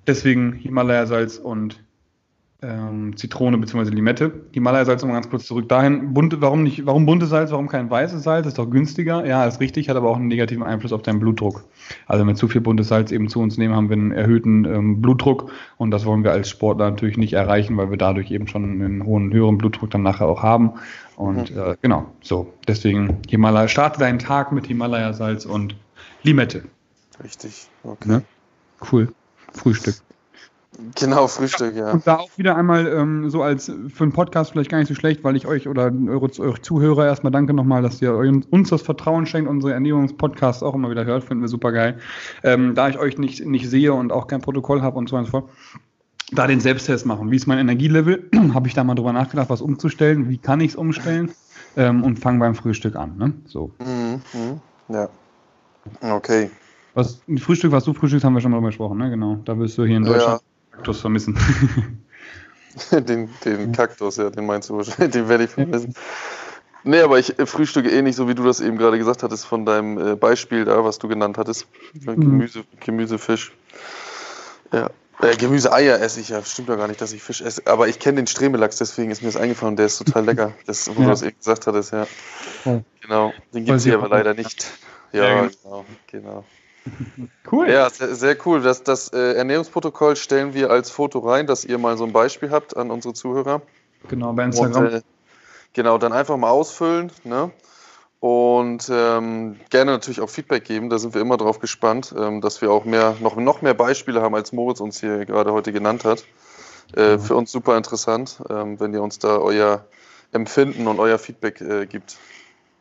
Deswegen 0.07 0.53
Himalaya-Salz 0.53 1.37
und 1.37 1.83
ähm, 2.61 3.15
Zitrone 3.15 3.57
bzw. 3.57 3.89
Limette. 3.91 4.31
Himalaya-Salz 4.51 5.05
mal 5.05 5.13
ganz 5.13 5.29
kurz 5.29 5.45
zurück 5.45 5.69
dahin. 5.69 6.13
Bunte, 6.13 6.41
warum 6.41 6.63
nicht, 6.63 6.85
warum 6.85 7.05
buntes 7.05 7.29
Salz, 7.29 7.51
warum 7.51 7.69
kein 7.69 7.89
weißes 7.89 8.23
Salz? 8.23 8.47
Ist 8.47 8.57
doch 8.57 8.69
günstiger. 8.69 9.25
Ja, 9.25 9.45
ist 9.45 9.61
richtig, 9.61 9.87
hat 9.87 9.95
aber 9.95 10.09
auch 10.09 10.17
einen 10.17 10.27
negativen 10.27 10.63
Einfluss 10.63 10.91
auf 10.91 11.01
deinen 11.01 11.19
Blutdruck. 11.19 11.63
Also 12.05 12.21
wenn 12.21 12.27
wir 12.27 12.35
zu 12.35 12.49
viel 12.49 12.61
buntes 12.61 12.89
Salz 12.89 13.11
eben 13.11 13.29
zu 13.29 13.39
uns 13.39 13.57
nehmen, 13.57 13.75
haben 13.75 13.89
wir 13.89 13.95
einen 13.95 14.11
erhöhten 14.11 14.65
ähm, 14.65 15.01
Blutdruck 15.01 15.51
und 15.77 15.91
das 15.91 16.05
wollen 16.05 16.23
wir 16.23 16.31
als 16.31 16.49
Sportler 16.49 16.89
natürlich 16.89 17.17
nicht 17.17 17.33
erreichen, 17.33 17.77
weil 17.77 17.89
wir 17.91 17.97
dadurch 17.97 18.29
eben 18.31 18.47
schon 18.47 18.63
einen 18.63 19.05
hohen, 19.05 19.31
höheren 19.31 19.57
Blutdruck 19.57 19.89
dann 19.91 20.03
nachher 20.03 20.27
auch 20.27 20.43
haben. 20.43 20.73
Und 21.15 21.55
mhm. 21.55 21.61
äh, 21.61 21.75
genau, 21.81 22.07
so. 22.21 22.53
Deswegen 22.67 23.19
Himalaya, 23.29 23.69
starte 23.69 23.99
deinen 23.99 24.19
Tag 24.19 24.51
mit 24.51 24.67
Himalaya-Salz 24.67 25.45
und 25.45 25.75
Limette. 26.23 26.63
Richtig, 27.23 27.67
okay. 27.83 28.09
Ne? 28.09 28.23
Cool. 28.91 29.13
Frühstück. 29.53 29.95
Genau, 30.95 31.27
Frühstück, 31.27 31.75
ja. 31.75 31.91
Und 31.91 32.05
da 32.07 32.17
auch 32.17 32.29
wieder 32.37 32.55
einmal 32.55 32.87
ähm, 32.87 33.29
so 33.29 33.41
als 33.41 33.65
für 33.65 34.03
einen 34.03 34.13
Podcast 34.13 34.51
vielleicht 34.51 34.69
gar 34.69 34.77
nicht 34.79 34.87
so 34.87 34.95
schlecht, 34.95 35.23
weil 35.23 35.35
ich 35.35 35.45
euch 35.47 35.67
oder 35.67 35.91
eure, 36.07 36.29
eure 36.39 36.61
Zuhörer 36.61 37.05
erstmal 37.05 37.31
danke 37.31 37.53
nochmal, 37.53 37.81
dass 37.81 38.01
ihr 38.01 38.15
uns 38.15 38.69
das 38.69 38.81
Vertrauen 38.81 39.25
schenkt, 39.25 39.49
unsere 39.49 39.73
Ernährungspodcasts 39.73 40.63
auch 40.63 40.75
immer 40.75 40.89
wieder 40.89 41.05
hört, 41.05 41.23
finden 41.23 41.41
wir 41.41 41.47
super 41.47 41.71
geil. 41.71 41.99
Ähm, 42.43 42.75
da 42.75 42.89
ich 42.89 42.97
euch 42.97 43.17
nicht, 43.17 43.45
nicht 43.45 43.69
sehe 43.69 43.93
und 43.93 44.11
auch 44.11 44.27
kein 44.27 44.41
Protokoll 44.41 44.81
habe 44.81 44.97
und 44.97 45.09
so 45.09 45.15
weiter 45.15 45.25
und 45.25 45.31
so 45.31 45.31
fort, 45.31 45.49
da 46.31 46.47
den 46.47 46.59
Selbsttest 46.59 47.05
machen. 47.05 47.31
Wie 47.31 47.35
ist 47.35 47.47
mein 47.47 47.59
Energielevel? 47.59 48.29
habe 48.53 48.67
ich 48.67 48.73
da 48.73 48.83
mal 48.83 48.95
drüber 48.95 49.13
nachgedacht, 49.13 49.49
was 49.49 49.61
umzustellen? 49.61 50.29
Wie 50.29 50.37
kann 50.37 50.61
ich 50.61 50.71
es 50.71 50.75
umstellen? 50.75 51.31
Ähm, 51.75 52.03
und 52.03 52.19
fange 52.19 52.39
beim 52.39 52.55
Frühstück 52.55 52.95
an. 52.95 53.17
Ne? 53.17 53.33
So. 53.45 53.71
Mhm, 53.79 54.21
mh. 54.33 54.95
Ja. 54.95 55.09
Okay. 56.01 56.49
Was, 56.93 57.21
Frühstück, 57.37 57.71
was 57.71 57.83
du 57.83 57.93
frühstückst, 57.93 58.25
haben 58.25 58.33
wir 58.33 58.41
schon 58.41 58.51
mal 58.51 58.57
drüber 58.57 58.69
gesprochen, 58.69 58.97
ne? 58.97 59.09
Genau. 59.09 59.39
Da 59.45 59.57
wirst 59.57 59.77
du 59.77 59.85
hier 59.85 59.97
in 59.97 60.03
Deutschland. 60.03 60.41
Kaktus 60.79 61.01
vermissen. 61.01 61.37
den, 62.91 63.29
den 63.43 63.71
Kaktus, 63.73 64.15
ja, 64.15 64.29
den 64.29 64.45
meinst 64.45 64.69
du 64.69 64.77
wahrscheinlich, 64.77 65.11
den 65.11 65.27
werde 65.27 65.43
ich 65.43 65.49
vermissen. 65.49 65.93
Nee, 66.85 67.01
aber 67.01 67.19
ich 67.19 67.35
frühstücke 67.45 67.89
eh 67.89 68.01
nicht 68.01 68.15
so, 68.15 68.29
wie 68.29 68.35
du 68.35 68.43
das 68.45 68.61
eben 68.61 68.77
gerade 68.77 68.97
gesagt 68.97 69.21
hattest, 69.21 69.45
von 69.45 69.65
deinem 69.65 69.97
äh, 69.97 70.15
Beispiel 70.15 70.63
da, 70.63 70.85
was 70.85 70.97
du 70.97 71.09
genannt 71.09 71.37
hattest. 71.37 71.67
Mhm. 71.93 72.21
Gemüse, 72.21 72.63
Gemüsefisch. 72.79 73.51
Ja. 74.71 74.89
Äh, 75.21 75.35
Gemüseeier 75.35 75.99
esse 75.99 76.21
ich 76.21 76.29
ja, 76.29 76.41
stimmt 76.41 76.69
doch 76.69 76.77
gar 76.77 76.87
nicht, 76.87 77.01
dass 77.01 77.11
ich 77.11 77.21
Fisch 77.21 77.41
esse. 77.41 77.63
Aber 77.65 77.89
ich 77.89 77.99
kenne 77.99 78.15
den 78.15 78.27
Stremelachs, 78.27 78.77
deswegen 78.77 79.11
ist 79.11 79.21
mir 79.21 79.27
das 79.27 79.35
eingefallen, 79.35 79.75
der 79.75 79.87
ist 79.87 79.97
total 79.97 80.23
lecker. 80.23 80.53
Das, 80.65 80.87
wo 80.87 80.93
ja. 80.93 80.99
du 81.01 81.07
das 81.07 81.21
eben 81.23 81.37
gesagt 81.37 81.67
hattest, 81.67 81.91
ja. 81.91 82.07
ja. 82.63 82.81
Genau. 83.01 83.33
Den 83.53 83.65
gibt 83.65 83.77
es 83.77 83.83
hier 83.83 83.95
aber 83.95 84.07
leider 84.07 84.33
nicht. 84.33 84.71
Ja, 85.11 85.25
ja 85.25 85.49
genau. 85.63 85.85
genau. 86.07 86.45
Cool. 87.51 87.67
Ja, 87.67 87.89
sehr, 87.89 88.13
sehr 88.13 88.37
cool. 88.45 88.61
Das, 88.61 88.83
das 88.83 89.11
äh, 89.11 89.33
Ernährungsprotokoll 89.33 90.15
stellen 90.15 90.53
wir 90.53 90.69
als 90.69 90.91
Foto 90.91 91.17
rein, 91.17 91.47
dass 91.47 91.65
ihr 91.65 91.79
mal 91.79 91.97
so 91.97 92.03
ein 92.03 92.13
Beispiel 92.13 92.51
habt 92.51 92.77
an 92.77 92.91
unsere 92.91 93.15
Zuhörer. 93.15 93.63
Genau, 94.07 94.33
bei 94.33 94.43
Instagram. 94.43 94.85
Und, 94.85 94.93
äh, 94.93 95.01
genau, 95.73 95.97
dann 95.97 96.13
einfach 96.13 96.37
mal 96.37 96.51
ausfüllen. 96.51 97.11
Ne? 97.23 97.51
Und 98.19 98.89
ähm, 98.91 99.55
gerne 99.69 99.91
natürlich 99.91 100.21
auch 100.21 100.29
Feedback 100.29 100.65
geben, 100.65 100.89
da 100.89 100.99
sind 100.99 101.13
wir 101.13 101.21
immer 101.21 101.37
drauf 101.37 101.59
gespannt, 101.59 102.13
ähm, 102.17 102.41
dass 102.41 102.61
wir 102.61 102.69
auch 102.69 102.83
mehr, 102.83 103.15
noch, 103.21 103.35
noch 103.37 103.61
mehr 103.61 103.73
Beispiele 103.73 104.21
haben, 104.21 104.35
als 104.35 104.51
Moritz 104.51 104.81
uns 104.81 104.99
hier 104.99 105.25
gerade 105.25 105.53
heute 105.53 105.71
genannt 105.71 106.03
hat. 106.03 106.25
Äh, 106.95 107.15
mhm. 107.15 107.19
Für 107.21 107.35
uns 107.35 107.51
super 107.51 107.77
interessant, 107.77 108.41
ähm, 108.49 108.79
wenn 108.79 108.93
ihr 108.93 109.01
uns 109.01 109.19
da 109.19 109.37
euer 109.37 109.85
Empfinden 110.31 110.87
und 110.87 110.99
euer 110.99 111.17
Feedback 111.17 111.61
äh, 111.61 111.85
gibt. 111.85 112.17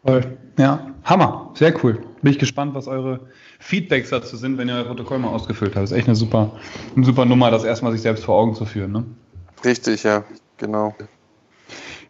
Toll. 0.09 0.39
Ja, 0.59 0.87
Hammer, 1.05 1.51
sehr 1.53 1.75
cool. 1.85 2.01
Bin 2.23 2.33
ich 2.33 2.39
gespannt, 2.39 2.75
was 2.75 2.89
eure 2.89 3.21
Feedbacks 3.59 4.09
dazu 4.09 4.39
sind, 4.39 4.57
wenn 4.57 4.69
ihr 4.71 4.77
euer 4.77 4.85
Protokoll 4.85 5.19
mal 5.19 5.29
ausgefüllt 5.29 5.77
habt. 5.77 5.83
Das 5.83 5.91
ist 5.91 5.99
echt 5.99 6.09
eine 6.09 6.17
super, 6.17 6.53
eine 6.97 7.05
super 7.05 7.27
Nummer, 7.27 7.51
das 7.51 7.63
erstmal 7.63 7.93
sich 7.93 8.01
selbst 8.01 8.25
vor 8.25 8.37
Augen 8.37 8.55
zu 8.55 8.65
führen. 8.65 8.93
Ne? 8.93 9.05
Richtig, 9.67 10.05
ja, 10.05 10.25
genau. 10.57 10.95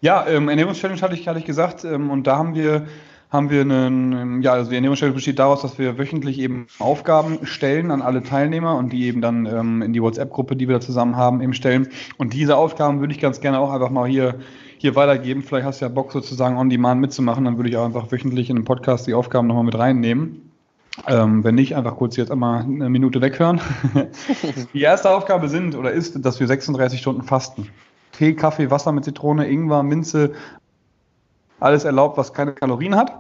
Ja, 0.00 0.28
ähm, 0.28 0.48
Ernährungschallenge 0.48 1.02
hatte 1.02 1.16
ich, 1.16 1.26
hatte 1.26 1.40
ich 1.40 1.44
gesagt 1.44 1.82
ähm, 1.82 2.10
und 2.10 2.28
da 2.28 2.36
haben 2.36 2.54
wir 2.54 2.86
haben 3.30 3.50
wir 3.50 3.60
einen, 3.60 4.40
ja, 4.40 4.52
also 4.52 4.70
die 4.70 4.76
Ernährungsstelle 4.76 5.12
besteht 5.12 5.38
daraus, 5.38 5.60
dass 5.60 5.78
wir 5.78 5.98
wöchentlich 5.98 6.38
eben 6.38 6.66
Aufgaben 6.78 7.44
stellen 7.44 7.90
an 7.90 8.00
alle 8.00 8.22
Teilnehmer 8.22 8.76
und 8.76 8.90
die 8.90 9.04
eben 9.04 9.20
dann 9.20 9.44
ähm, 9.44 9.82
in 9.82 9.92
die 9.92 10.00
WhatsApp-Gruppe, 10.00 10.56
die 10.56 10.66
wir 10.66 10.76
da 10.76 10.80
zusammen 10.80 11.16
haben, 11.16 11.42
eben 11.42 11.52
stellen. 11.52 11.88
Und 12.16 12.32
diese 12.32 12.56
Aufgaben 12.56 13.00
würde 13.00 13.12
ich 13.12 13.20
ganz 13.20 13.40
gerne 13.40 13.58
auch 13.58 13.70
einfach 13.70 13.90
mal 13.90 14.08
hier, 14.08 14.36
hier 14.80 14.94
weitergeben. 14.94 15.42
Vielleicht 15.42 15.66
hast 15.66 15.80
du 15.80 15.84
ja 15.84 15.88
Bock 15.88 16.12
sozusagen 16.12 16.56
on 16.56 16.70
demand 16.70 17.00
mitzumachen, 17.00 17.44
dann 17.44 17.56
würde 17.56 17.70
ich 17.70 17.76
auch 17.76 17.84
einfach 17.84 18.10
wöchentlich 18.10 18.50
in 18.50 18.56
den 18.56 18.64
Podcast 18.64 19.06
die 19.06 19.14
Aufgaben 19.14 19.46
nochmal 19.46 19.64
mit 19.64 19.78
reinnehmen. 19.78 20.50
Ähm, 21.06 21.44
wenn 21.44 21.54
nicht, 21.54 21.76
einfach 21.76 21.96
kurz 21.96 22.16
jetzt 22.16 22.30
einmal 22.30 22.62
eine 22.62 22.88
Minute 22.88 23.20
weghören. 23.20 23.60
die 24.74 24.80
erste 24.80 25.10
Aufgabe 25.10 25.48
sind 25.48 25.76
oder 25.76 25.92
ist, 25.92 26.24
dass 26.24 26.40
wir 26.40 26.46
36 26.46 27.00
Stunden 27.00 27.22
fasten. 27.22 27.68
Tee, 28.12 28.34
Kaffee, 28.34 28.70
Wasser 28.70 28.90
mit 28.90 29.04
Zitrone, 29.04 29.48
Ingwer, 29.48 29.82
Minze, 29.82 30.32
alles 31.60 31.84
erlaubt, 31.84 32.16
was 32.16 32.32
keine 32.32 32.52
Kalorien 32.52 32.96
hat, 32.96 33.12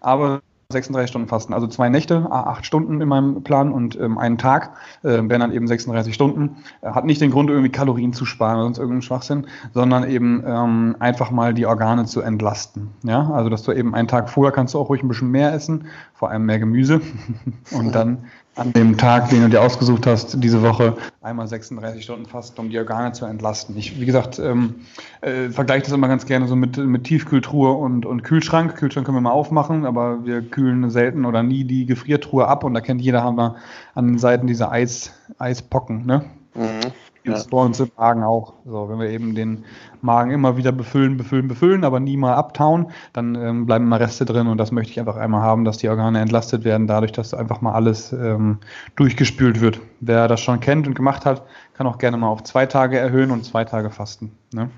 aber 0.00 0.42
36 0.72 1.10
Stunden 1.10 1.28
Fasten. 1.28 1.52
Also 1.54 1.66
zwei 1.66 1.88
Nächte, 1.88 2.26
acht 2.30 2.66
Stunden 2.66 3.00
in 3.00 3.08
meinem 3.08 3.42
Plan 3.42 3.72
und 3.72 3.98
ähm, 3.98 4.18
einen 4.18 4.38
Tag 4.38 4.72
äh, 5.02 5.08
wären 5.08 5.40
dann 5.40 5.52
eben 5.52 5.66
36 5.66 6.14
Stunden. 6.14 6.56
Hat 6.82 7.04
nicht 7.04 7.20
den 7.20 7.30
Grund, 7.30 7.50
irgendwie 7.50 7.70
Kalorien 7.70 8.12
zu 8.12 8.24
sparen 8.24 8.56
oder 8.56 8.64
sonst 8.64 8.78
irgendeinen 8.78 9.02
Schwachsinn, 9.02 9.46
sondern 9.74 10.08
eben 10.08 10.42
ähm, 10.46 10.96
einfach 10.98 11.30
mal 11.30 11.54
die 11.54 11.66
Organe 11.66 12.06
zu 12.06 12.20
entlasten. 12.20 12.90
Ja, 13.04 13.30
also 13.30 13.50
dass 13.50 13.62
du 13.62 13.72
eben 13.72 13.94
einen 13.94 14.08
Tag 14.08 14.30
vorher 14.30 14.52
kannst 14.52 14.74
du 14.74 14.78
auch 14.78 14.88
ruhig 14.88 15.02
ein 15.02 15.08
bisschen 15.08 15.30
mehr 15.30 15.52
essen, 15.52 15.86
vor 16.14 16.30
allem 16.30 16.46
mehr 16.46 16.58
Gemüse 16.58 17.00
und 17.72 17.94
dann 17.94 18.24
an 18.54 18.72
dem 18.72 18.98
Tag, 18.98 19.30
den 19.30 19.42
du 19.42 19.48
dir 19.48 19.62
ausgesucht 19.62 20.06
hast, 20.06 20.42
diese 20.42 20.62
Woche 20.62 20.96
einmal 21.22 21.46
36 21.46 22.04
Stunden 22.04 22.26
fasten, 22.26 22.60
um 22.60 22.68
die 22.68 22.78
Organe 22.78 23.12
zu 23.12 23.24
entlasten. 23.24 23.76
Ich, 23.78 23.98
wie 23.98 24.04
gesagt, 24.04 24.38
ähm, 24.38 24.74
äh, 25.22 25.48
vergleiche 25.48 25.84
das 25.84 25.92
immer 25.92 26.08
ganz 26.08 26.26
gerne 26.26 26.46
so 26.46 26.54
mit, 26.54 26.76
mit 26.76 27.04
Tiefkühltruhe 27.04 27.72
und, 27.72 28.04
und 28.04 28.22
Kühlschrank. 28.24 28.76
Kühlschrank 28.76 29.06
können 29.06 29.16
wir 29.16 29.22
mal 29.22 29.30
aufmachen, 29.30 29.86
aber 29.86 30.26
wir 30.26 30.42
kühlen 30.42 30.90
selten 30.90 31.24
oder 31.24 31.42
nie 31.42 31.64
die 31.64 31.86
Gefriertruhe 31.86 32.46
ab 32.46 32.64
und 32.64 32.74
da 32.74 32.80
kennt 32.80 33.00
jeder, 33.00 33.22
haben 33.22 33.36
wir 33.36 33.56
an 33.94 34.08
den 34.08 34.18
Seiten 34.18 34.46
diese 34.46 34.70
Eis, 34.70 35.12
Eispocken, 35.38 36.04
ne? 36.04 36.24
Mhm. 36.54 36.92
Ja. 37.24 37.40
Bei 37.50 37.58
uns 37.58 37.78
im 37.78 37.90
Magen 37.96 38.24
auch. 38.24 38.54
So, 38.64 38.88
wenn 38.88 38.98
wir 38.98 39.08
eben 39.08 39.34
den 39.34 39.64
Magen 40.00 40.32
immer 40.32 40.56
wieder 40.56 40.72
befüllen, 40.72 41.16
befüllen, 41.16 41.46
befüllen, 41.46 41.84
aber 41.84 42.00
nie 42.00 42.16
mal 42.16 42.34
abtauen, 42.34 42.90
dann 43.12 43.36
ähm, 43.36 43.66
bleiben 43.66 43.84
immer 43.84 44.00
Reste 44.00 44.24
drin 44.24 44.48
und 44.48 44.58
das 44.58 44.72
möchte 44.72 44.90
ich 44.90 44.98
einfach 44.98 45.16
einmal 45.16 45.42
haben, 45.42 45.64
dass 45.64 45.78
die 45.78 45.88
Organe 45.88 46.20
entlastet 46.20 46.64
werden, 46.64 46.88
dadurch, 46.88 47.12
dass 47.12 47.32
einfach 47.32 47.60
mal 47.60 47.74
alles 47.74 48.12
ähm, 48.12 48.58
durchgespült 48.96 49.60
wird. 49.60 49.80
Wer 50.00 50.26
das 50.26 50.40
schon 50.40 50.58
kennt 50.58 50.88
und 50.88 50.94
gemacht 50.94 51.24
hat, 51.24 51.42
kann 51.74 51.86
auch 51.86 51.98
gerne 51.98 52.16
mal 52.16 52.28
auf 52.28 52.42
zwei 52.42 52.66
Tage 52.66 52.98
erhöhen 52.98 53.30
und 53.30 53.44
zwei 53.44 53.64
Tage 53.64 53.90
fasten. 53.90 54.32
Ne? 54.52 54.68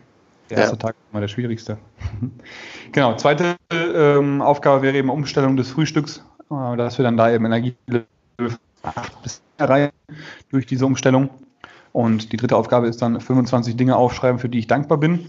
Der 0.50 0.58
erste 0.58 0.76
ja. 0.76 0.78
Tag 0.80 0.90
ist 0.90 1.12
immer 1.12 1.20
der 1.20 1.28
schwierigste. 1.28 1.78
genau, 2.92 3.16
zweite 3.16 3.56
ähm, 3.72 4.42
Aufgabe 4.42 4.82
wäre 4.82 4.96
eben 4.96 5.08
Umstellung 5.08 5.56
des 5.56 5.70
Frühstücks, 5.70 6.22
äh, 6.50 6.76
dass 6.76 6.98
wir 6.98 7.04
dann 7.04 7.16
da 7.16 7.30
eben 7.30 7.46
Energie 7.46 7.74
erreichen 9.56 9.92
durch 10.50 10.66
diese 10.66 10.84
Umstellung. 10.84 11.30
Und 11.94 12.32
die 12.32 12.36
dritte 12.36 12.56
Aufgabe 12.56 12.88
ist 12.88 13.00
dann 13.02 13.20
25 13.20 13.76
Dinge 13.76 13.94
aufschreiben, 13.94 14.40
für 14.40 14.48
die 14.48 14.58
ich 14.58 14.66
dankbar 14.66 14.98
bin. 14.98 15.28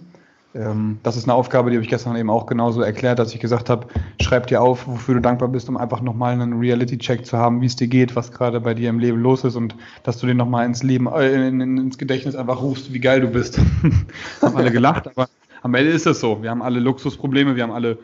Ähm, 0.55 0.98
das 1.03 1.15
ist 1.15 1.25
eine 1.25 1.36
Aufgabe, 1.36 1.69
die 1.69 1.75
habe 1.75 1.84
ich 1.84 1.91
gestern 1.91 2.15
eben 2.15 2.31
auch 2.31 2.48
genauso 2.48 2.81
erklärt, 2.81 3.19
dass 3.19 3.36
ich 3.36 3.39
gesagt 3.39 3.69
habe, 3.69 3.86
schreib 4.19 4.48
dir 4.48 4.63
auf, 4.63 4.88
wofür 4.88 5.13
du 5.13 5.22
dankbar 5.22 5.50
bist, 5.50 5.69
um 5.69 5.77
einfach 5.77 6.01
nochmal 6.01 6.34
einen 6.34 6.57
Reality-Check 6.57 7.24
zu 7.24 7.38
haben, 7.38 7.62
wie 7.62 7.67
es 7.67 7.75
dir 7.75 7.88
geht, 7.88 8.15
was 8.15 8.31
gerade 8.31 8.60
bei 8.62 8.74
dir 8.74 8.89
im 8.89 8.98
Leben 8.98 9.19
los 9.19 9.43
ist 9.43 9.55
und 9.55 9.75
dass 10.01 10.17
du 10.17 10.25
dir 10.25 10.34
nochmal 10.34 10.65
ins 10.65 10.81
Leben, 10.81 11.05
äh, 11.05 11.48
in, 11.48 11.62
in, 11.62 11.77
ins 11.77 12.00
Gedächtnis 12.00 12.36
einfach 12.36 12.60
rufst, 12.60 12.91
wie 12.91 13.00
geil 13.00 13.22
du 13.22 13.27
bist. 13.27 13.60
haben 14.41 14.57
alle 14.57 14.72
gelacht, 14.72 15.07
aber 15.07 15.29
am 15.62 15.75
Ende 15.75 15.91
ist 15.91 16.07
es 16.07 16.19
so. 16.19 16.41
Wir 16.41 16.50
haben 16.50 16.63
alle 16.63 16.79
Luxusprobleme, 16.79 17.55
wir 17.55 17.62
haben 17.62 17.74
alle 17.74 18.00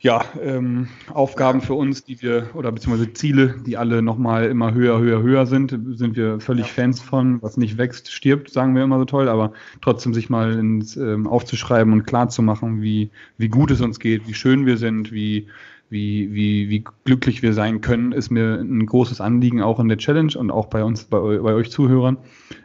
ja, 0.00 0.24
ähm, 0.40 0.88
Aufgaben 1.12 1.60
für 1.60 1.74
uns, 1.74 2.04
die 2.04 2.22
wir, 2.22 2.50
oder 2.54 2.70
beziehungsweise 2.70 3.12
Ziele, 3.14 3.56
die 3.66 3.76
alle 3.76 4.00
nochmal 4.00 4.44
immer 4.44 4.72
höher, 4.72 5.00
höher, 5.00 5.22
höher 5.22 5.44
sind, 5.46 5.76
sind 5.94 6.16
wir 6.16 6.38
völlig 6.38 6.66
ja. 6.66 6.72
Fans 6.72 7.00
von. 7.00 7.42
Was 7.42 7.56
nicht 7.56 7.78
wächst, 7.78 8.12
stirbt, 8.12 8.50
sagen 8.50 8.76
wir 8.76 8.84
immer 8.84 8.98
so 8.98 9.04
toll, 9.06 9.28
aber 9.28 9.52
trotzdem 9.80 10.14
sich 10.14 10.30
mal 10.30 10.52
ins, 10.52 10.96
ähm, 10.96 11.26
aufzuschreiben 11.26 11.92
und 11.92 12.06
klar 12.06 12.28
zu 12.28 12.42
machen, 12.42 12.80
wie, 12.80 13.10
wie 13.38 13.48
gut 13.48 13.72
es 13.72 13.80
uns 13.80 13.98
geht, 13.98 14.28
wie 14.28 14.34
schön 14.34 14.66
wir 14.66 14.76
sind, 14.76 15.10
wie, 15.10 15.48
wie, 15.90 16.32
wie, 16.32 16.68
wie 16.68 16.84
glücklich 17.04 17.42
wir 17.42 17.52
sein 17.52 17.80
können, 17.80 18.12
ist 18.12 18.30
mir 18.30 18.60
ein 18.60 18.86
großes 18.86 19.20
Anliegen 19.20 19.62
auch 19.62 19.80
in 19.80 19.88
der 19.88 19.98
Challenge 19.98 20.32
und 20.36 20.52
auch 20.52 20.66
bei 20.66 20.84
uns, 20.84 21.04
bei, 21.04 21.18
bei 21.18 21.54
euch 21.54 21.72
Zuhörern. 21.72 22.18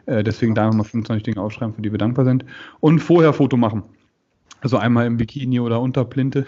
Äh, 0.06 0.22
deswegen 0.22 0.54
da 0.54 0.66
nochmal 0.66 0.84
25 0.84 1.24
Dinge 1.24 1.40
aufschreiben, 1.40 1.74
für 1.74 1.82
die 1.82 1.90
wir 1.90 1.98
dankbar 1.98 2.26
sind. 2.26 2.44
Und 2.78 3.00
vorher 3.00 3.32
Foto 3.32 3.56
machen. 3.56 3.82
Also 4.64 4.78
einmal 4.78 5.06
im 5.06 5.18
Bikini 5.18 5.60
oder 5.60 5.78
unter 5.78 6.06
Plinte 6.06 6.46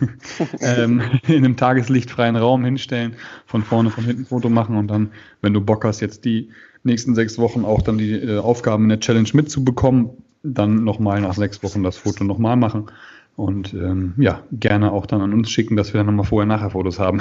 ähm, 0.60 1.02
in 1.28 1.44
einem 1.44 1.58
tageslichtfreien 1.58 2.36
Raum 2.36 2.64
hinstellen, 2.64 3.16
von 3.44 3.62
vorne, 3.62 3.90
von 3.90 4.02
hinten 4.02 4.24
Foto 4.24 4.48
machen 4.48 4.78
und 4.78 4.88
dann, 4.88 5.10
wenn 5.42 5.52
du 5.52 5.60
Bock 5.60 5.84
hast, 5.84 6.00
jetzt 6.00 6.24
die 6.24 6.48
nächsten 6.84 7.14
sechs 7.14 7.38
Wochen 7.38 7.66
auch 7.66 7.82
dann 7.82 7.98
die 7.98 8.14
äh, 8.14 8.38
Aufgaben 8.38 8.84
in 8.84 8.88
der 8.88 9.00
Challenge 9.00 9.28
mitzubekommen, 9.34 10.08
dann 10.42 10.84
nochmal 10.84 11.20
nach 11.20 11.34
sechs 11.34 11.62
Wochen 11.62 11.82
das 11.82 11.98
Foto 11.98 12.24
nochmal 12.24 12.56
machen 12.56 12.90
und 13.36 13.74
ähm, 13.74 14.14
ja, 14.16 14.42
gerne 14.52 14.90
auch 14.90 15.04
dann 15.04 15.20
an 15.20 15.34
uns 15.34 15.50
schicken, 15.50 15.76
dass 15.76 15.92
wir 15.92 15.98
dann 15.98 16.06
nochmal 16.06 16.24
Vorher-Nachher-Fotos 16.24 16.98
haben. 16.98 17.20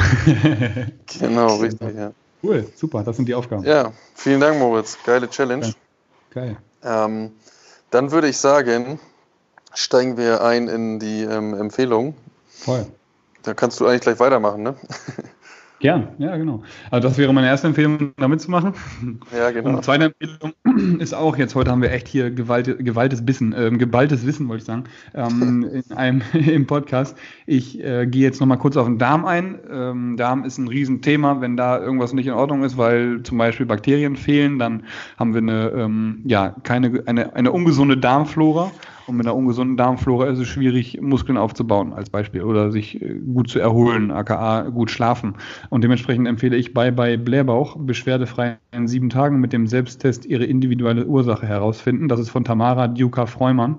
genau, 1.20 1.58
richtig, 1.58 1.96
ja. 1.98 2.14
Cool, 2.42 2.66
super, 2.76 3.04
das 3.04 3.18
sind 3.18 3.28
die 3.28 3.36
Aufgaben. 3.36 3.66
Ja, 3.66 3.92
vielen 4.16 4.40
Dank, 4.40 4.58
Moritz. 4.58 4.98
Geile 5.06 5.30
Challenge. 5.30 5.66
Ja, 5.66 5.74
geil. 6.32 6.58
Ähm, 6.82 7.32
dann 7.92 8.12
würde 8.12 8.30
ich 8.30 8.38
sagen, 8.38 9.00
steigen 9.74 10.18
wir 10.18 10.44
ein 10.44 10.68
in 10.68 11.00
die 11.00 11.24
ähm, 11.24 11.54
Empfehlung. 11.54 12.16
Voll. 12.48 12.86
Da 13.44 13.54
kannst 13.54 13.80
du 13.80 13.88
eigentlich 13.88 14.02
gleich 14.02 14.20
weitermachen, 14.20 14.64
ne? 14.64 14.76
Gern, 15.80 16.10
ja, 16.18 16.36
genau. 16.36 16.62
Also 16.92 17.08
das 17.08 17.18
wäre 17.18 17.32
meine 17.32 17.48
erste 17.48 17.68
Empfehlung, 17.68 18.12
da 18.18 18.28
mitzumachen. 18.28 18.74
Ja, 19.34 19.50
genau. 19.52 19.70
Und 19.70 19.86
zweite 19.86 20.14
Empfehlung 20.20 20.54
ist 21.00 21.14
auch, 21.14 21.38
jetzt 21.38 21.56
heute 21.56 21.72
haben 21.72 21.82
wir 21.82 21.92
echt 21.92 22.10
hier 22.10 22.32
gewalt, 22.32 22.84
gewaltes 22.84 23.26
Wissen, 23.26 23.54
äh, 23.54 23.72
geballtes 23.72 24.26
Wissen, 24.26 24.50
wollte 24.50 24.62
ich 24.62 24.66
sagen, 24.66 24.84
ähm, 25.14 25.64
in 25.90 25.96
einem, 25.96 26.22
im 26.34 26.68
Podcast. 26.68 27.18
Ich 27.46 27.82
äh, 27.82 28.06
gehe 28.08 28.24
jetzt 28.24 28.42
nochmal 28.42 28.58
kurz 28.58 28.76
auf 28.76 28.88
den 28.88 28.98
Darm 28.98 29.26
ein. 29.26 29.58
Ähm, 29.72 30.18
Darm 30.18 30.44
ist 30.44 30.58
ein 30.58 30.68
Riesenthema, 30.68 31.40
wenn 31.40 31.56
da 31.56 31.80
irgendwas 31.80 32.12
nicht 32.12 32.28
in 32.28 32.34
Ordnung 32.34 32.64
ist, 32.64 32.78
weil 32.78 33.24
zum 33.24 33.38
Beispiel 33.38 33.66
Bakterien 33.66 34.18
fehlen, 34.18 34.60
dann 34.60 34.84
haben 35.18 35.34
wir 35.34 35.42
eine, 35.42 35.70
ähm, 35.70 36.24
ja, 36.26 36.56
keine, 36.64 37.04
eine, 37.06 37.34
eine 37.36 37.54
ungesunde 37.54 37.96
Darmflora. 37.96 38.70
Und 39.10 39.18
mit 39.18 39.26
einer 39.26 39.36
ungesunden 39.36 39.76
Darmflora 39.76 40.28
ist 40.28 40.38
es 40.38 40.48
schwierig, 40.48 41.02
Muskeln 41.02 41.36
aufzubauen, 41.36 41.94
als 41.94 42.12
Beispiel, 42.12 42.44
oder 42.44 42.72
sich 42.72 43.02
äh, 43.02 43.16
gut 43.16 43.50
zu 43.50 43.58
erholen, 43.58 44.12
aka 44.12 44.70
gut 44.70 44.92
schlafen. 44.92 45.34
Und 45.72 45.84
dementsprechend 45.84 46.28
empfehle 46.28 46.56
ich 46.56 46.76
bei, 46.76 46.92
bei 46.92 47.18
Blähbauch 47.18 47.76
beschwerdefrei 47.80 48.60
in 48.72 48.88
sieben 48.88 49.10
Tagen 49.10 49.40
mit 49.40 49.52
dem 49.52 49.66
Selbsttest 49.66 50.28
ihre 50.28 50.46
individuelle 50.46 51.08
Ursache 51.08 51.48
herausfinden. 51.48 52.08
Das 52.08 52.20
ist 52.20 52.30
von 52.30 52.44
Tamara 52.44 52.88
Duka 52.88 53.26
Freumann. 53.26 53.78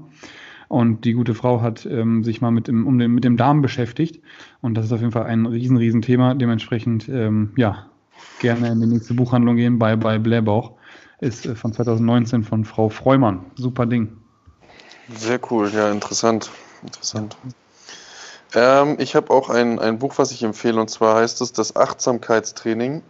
Und 0.66 1.04
die 1.04 1.12
gute 1.12 1.34
Frau 1.34 1.62
hat 1.62 1.86
ähm, 1.86 2.24
sich 2.24 2.40
mal 2.40 2.50
mit 2.50 2.66
dem, 2.66 2.84
um 2.88 2.98
den, 2.98 3.12
mit 3.12 3.22
dem 3.22 3.36
Darm 3.36 3.62
beschäftigt. 3.62 4.20
Und 4.62 4.74
das 4.74 4.86
ist 4.86 4.92
auf 4.92 4.98
jeden 4.98 5.12
Fall 5.12 5.26
ein 5.26 5.46
riesen, 5.46 5.76
riesen 5.76 6.02
Thema. 6.02 6.34
Dementsprechend, 6.34 7.08
ähm, 7.08 7.52
ja, 7.56 7.86
gerne 8.40 8.66
in 8.66 8.80
die 8.80 8.88
nächste 8.88 9.14
Buchhandlung 9.14 9.54
gehen 9.54 9.78
bei, 9.78 9.94
bei 9.94 10.18
Blähbauch. 10.18 10.72
Ist 11.20 11.46
äh, 11.46 11.54
von 11.54 11.72
2019 11.72 12.42
von 12.42 12.64
Frau 12.64 12.88
Freumann. 12.88 13.44
Super 13.54 13.86
Ding. 13.86 14.19
Sehr 15.16 15.40
cool, 15.50 15.70
ja, 15.72 15.90
interessant. 15.90 16.50
Interessant. 16.82 17.36
Ähm, 18.54 18.96
ich 18.98 19.14
habe 19.14 19.30
auch 19.30 19.48
ein, 19.48 19.78
ein 19.78 19.98
Buch, 19.98 20.14
was 20.16 20.32
ich 20.32 20.42
empfehle, 20.42 20.80
und 20.80 20.88
zwar 20.88 21.16
heißt 21.16 21.40
es 21.40 21.52
Das 21.52 21.76
Achtsamkeitstraining. 21.76 23.02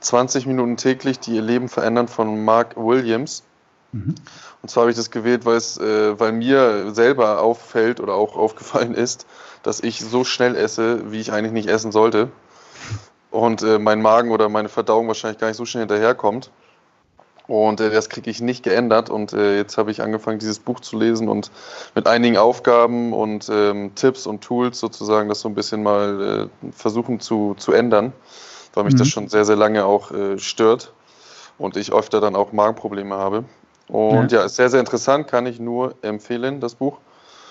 20 0.00 0.46
Minuten 0.46 0.76
täglich, 0.76 1.20
die 1.20 1.36
ihr 1.36 1.42
Leben 1.42 1.68
verändern 1.68 2.08
von 2.08 2.44
Mark 2.44 2.76
Williams. 2.76 3.42
Mhm. 3.92 4.14
Und 4.62 4.68
zwar 4.70 4.82
habe 4.82 4.90
ich 4.90 4.96
das 4.96 5.10
gewählt, 5.10 5.44
weil 5.44 5.56
es, 5.56 5.76
äh, 5.78 6.18
weil 6.18 6.32
mir 6.32 6.94
selber 6.94 7.40
auffällt 7.40 8.00
oder 8.00 8.14
auch 8.14 8.36
aufgefallen 8.36 8.94
ist, 8.94 9.26
dass 9.62 9.80
ich 9.80 10.00
so 10.00 10.24
schnell 10.24 10.56
esse, 10.56 11.10
wie 11.12 11.20
ich 11.20 11.32
eigentlich 11.32 11.52
nicht 11.52 11.68
essen 11.68 11.92
sollte. 11.92 12.30
Und 13.30 13.62
äh, 13.62 13.78
mein 13.78 14.02
Magen 14.02 14.30
oder 14.32 14.48
meine 14.48 14.68
Verdauung 14.68 15.06
wahrscheinlich 15.06 15.38
gar 15.38 15.48
nicht 15.48 15.56
so 15.56 15.66
schnell 15.66 15.82
hinterherkommt. 15.82 16.50
Und 17.50 17.80
äh, 17.80 17.90
das 17.90 18.08
kriege 18.08 18.30
ich 18.30 18.40
nicht 18.40 18.62
geändert. 18.62 19.10
Und 19.10 19.32
äh, 19.32 19.56
jetzt 19.56 19.76
habe 19.76 19.90
ich 19.90 20.02
angefangen, 20.02 20.38
dieses 20.38 20.60
Buch 20.60 20.78
zu 20.78 20.96
lesen 20.96 21.28
und 21.28 21.50
mit 21.96 22.06
einigen 22.06 22.36
Aufgaben 22.36 23.12
und 23.12 23.50
ähm, 23.52 23.92
Tipps 23.96 24.28
und 24.28 24.40
Tools 24.40 24.78
sozusagen 24.78 25.28
das 25.28 25.40
so 25.40 25.48
ein 25.48 25.56
bisschen 25.56 25.82
mal 25.82 26.48
äh, 26.62 26.70
versuchen 26.70 27.18
zu, 27.18 27.56
zu 27.58 27.72
ändern, 27.72 28.12
weil 28.72 28.84
mich 28.84 28.94
mhm. 28.94 28.98
das 28.98 29.08
schon 29.08 29.28
sehr, 29.28 29.44
sehr 29.44 29.56
lange 29.56 29.84
auch 29.84 30.12
äh, 30.12 30.38
stört 30.38 30.92
und 31.58 31.76
ich 31.76 31.92
öfter 31.92 32.20
dann 32.20 32.36
auch 32.36 32.52
Magenprobleme 32.52 33.16
habe. 33.16 33.42
Und 33.88 34.30
ja. 34.30 34.38
ja, 34.38 34.44
ist 34.44 34.54
sehr, 34.54 34.70
sehr 34.70 34.78
interessant, 34.78 35.26
kann 35.26 35.46
ich 35.46 35.58
nur 35.58 35.96
empfehlen, 36.02 36.60
das 36.60 36.76
Buch. 36.76 36.98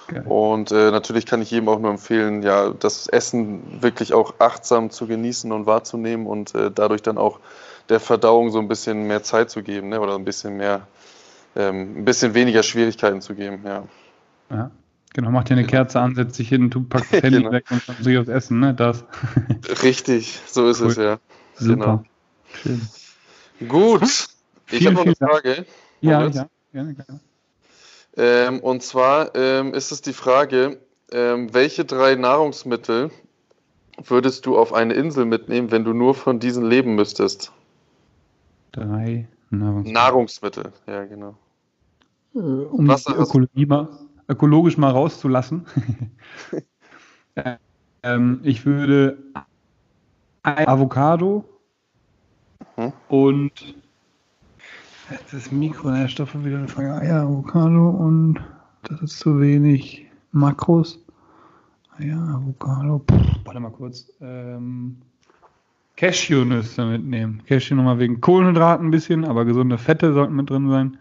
Okay. 0.08 0.22
Und 0.26 0.72
äh, 0.72 0.92
natürlich 0.92 1.26
kann 1.26 1.42
ich 1.42 1.52
jedem 1.52 1.68
auch 1.68 1.80
nur 1.80 1.92
empfehlen, 1.92 2.42
ja, 2.42 2.70
das 2.70 3.08
Essen 3.08 3.82
wirklich 3.82 4.14
auch 4.14 4.36
achtsam 4.40 4.92
zu 4.92 5.08
genießen 5.08 5.52
und 5.52 5.66
wahrzunehmen 5.66 6.26
und 6.26 6.56
äh, 6.56 6.72
dadurch 6.74 7.02
dann 7.02 7.18
auch 7.18 7.42
der 7.90 8.00
Verdauung 8.00 8.52
so 8.52 8.60
ein 8.60 8.68
bisschen 8.68 9.08
mehr 9.08 9.24
Zeit 9.24 9.50
zu 9.50 9.64
geben, 9.64 9.90
ne? 9.90 10.00
oder 10.00 10.16
ein 10.16 10.26
bisschen 10.26 10.58
mehr, 10.58 10.88
ähm, 11.56 12.00
ein 12.00 12.06
bisschen 12.06 12.34
weniger 12.34 12.64
Schwierigkeiten 12.64 13.22
zu 13.22 13.36
geben, 13.36 13.62
ja. 13.66 13.84
Ja, 14.50 14.72
genau, 15.14 15.32
macht 15.32 15.50
dir 15.50 15.54
eine 15.54 15.66
Kerze 15.66 16.00
an, 16.00 16.16
setzt 16.16 16.40
dich 16.40 16.50
hin, 16.50 16.70
du 16.70 16.84
packst 16.84 17.12
das 17.14 17.24
Handy 17.24 17.40
genau. 17.40 17.52
weg 17.52 17.66
und 17.70 17.88
dann 17.88 18.04
sich 18.04 18.18
aufs 18.18 18.30
Essen, 18.30 18.60
ne? 18.60 18.74
Das. 18.74 19.04
Richtig, 19.84 20.40
so 20.48 20.68
ist 20.70 20.82
cool. 20.82 20.88
es 20.88 20.96
ja. 20.98 21.20
Super. 21.56 21.76
Genau. 21.76 22.04
Schön. 22.64 23.68
Gut, 23.68 24.28
ich 24.72 24.86
habe 24.86 24.96
noch 24.96 25.06
eine 25.06 25.16
Frage. 25.16 25.66
Ja, 26.02 26.28
ja, 26.28 26.48
gerne, 26.72 26.94
gerne. 26.94 27.20
Ähm, 28.16 28.60
und 28.60 28.84
zwar 28.84 29.36
ähm, 29.36 29.74
ist 29.74 29.92
es 29.92 30.02
die 30.02 30.14
Frage, 30.14 30.80
ähm, 31.12 31.54
welche 31.54 31.86
drei 31.86 32.16
Nahrungsmittel 32.16 33.12
würdest 34.04 34.46
du 34.46 34.58
auf 34.58 34.74
eine 34.74 34.94
Insel 34.94 35.26
mitnehmen, 35.26 35.72
wenn 35.72 35.84
du 35.84 35.94
nur 35.94 36.16
von 36.16 36.40
diesen 36.40 36.66
leben 36.66 36.96
müsstest? 36.96 37.52
Drei 38.72 39.28
Nahrungsmittel. 39.50 39.94
Nahrungsmittel, 39.94 40.74
ja, 40.88 41.06
genau. 41.06 41.36
Äh, 42.36 42.40
um 42.40 42.88
Wasser 42.88 43.14
die 43.14 43.20
Ökologie 43.20 43.66
mal, 43.66 43.88
ökologisch 44.28 44.78
mal 44.78 44.92
rauszulassen. 44.92 45.66
ähm, 48.04 48.40
ich 48.44 48.66
würde 48.66 49.18
Avocado 50.44 51.44
hm? 52.76 52.94
und 53.08 53.76
jetzt 55.10 55.34
ist 55.34 55.52
Mikronährstoffe 55.52 56.36
wieder 56.44 56.60
eine 56.60 56.68
Frage. 56.68 56.94
Eier, 56.94 57.24
Avocado 57.24 57.90
und 57.90 58.40
das 58.84 59.02
ist 59.02 59.20
zu 59.20 59.40
wenig 59.40 60.06
Makros. 60.32 61.00
Eier, 61.98 62.20
Avocado. 62.20 63.00
Puh, 63.00 63.18
warte 63.44 63.60
mal 63.60 63.72
kurz. 63.72 64.12
Ähm, 64.22 65.02
Cashewnüsse 66.00 66.86
mitnehmen. 66.86 67.44
Cashew 67.46 67.76
nochmal 67.76 68.00
wegen 68.00 68.22
Kohlenhydraten 68.22 68.88
ein 68.88 68.92
bisschen, 68.92 69.26
aber 69.26 69.44
gesunde 69.44 69.78
Fette 69.78 70.14
sollten 70.14 70.34
mit 70.34 70.50
drin 70.50 70.70
sein. 70.70 70.98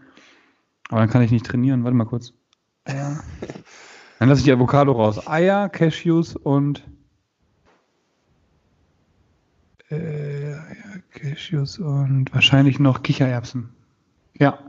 Aber 0.89 0.99
dann 0.99 1.09
kann 1.09 1.21
ich 1.21 1.31
nicht 1.31 1.45
trainieren. 1.45 1.85
Warte 1.85 1.95
mal 1.95 2.03
kurz. 2.03 2.33
Eier. 2.83 3.23
Dann 4.19 4.27
lasse 4.27 4.39
ich 4.39 4.45
die 4.45 4.51
Avocado 4.51 4.91
raus. 4.91 5.25
Eier, 5.25 5.69
Cashews 5.69 6.35
und 6.35 6.85
äh, 9.89 9.95
Eier, 9.95 11.01
Cashews 11.11 11.79
und 11.79 12.33
wahrscheinlich 12.33 12.77
noch 12.79 13.01
Kichererbsen. 13.01 13.69
Ja. 14.37 14.59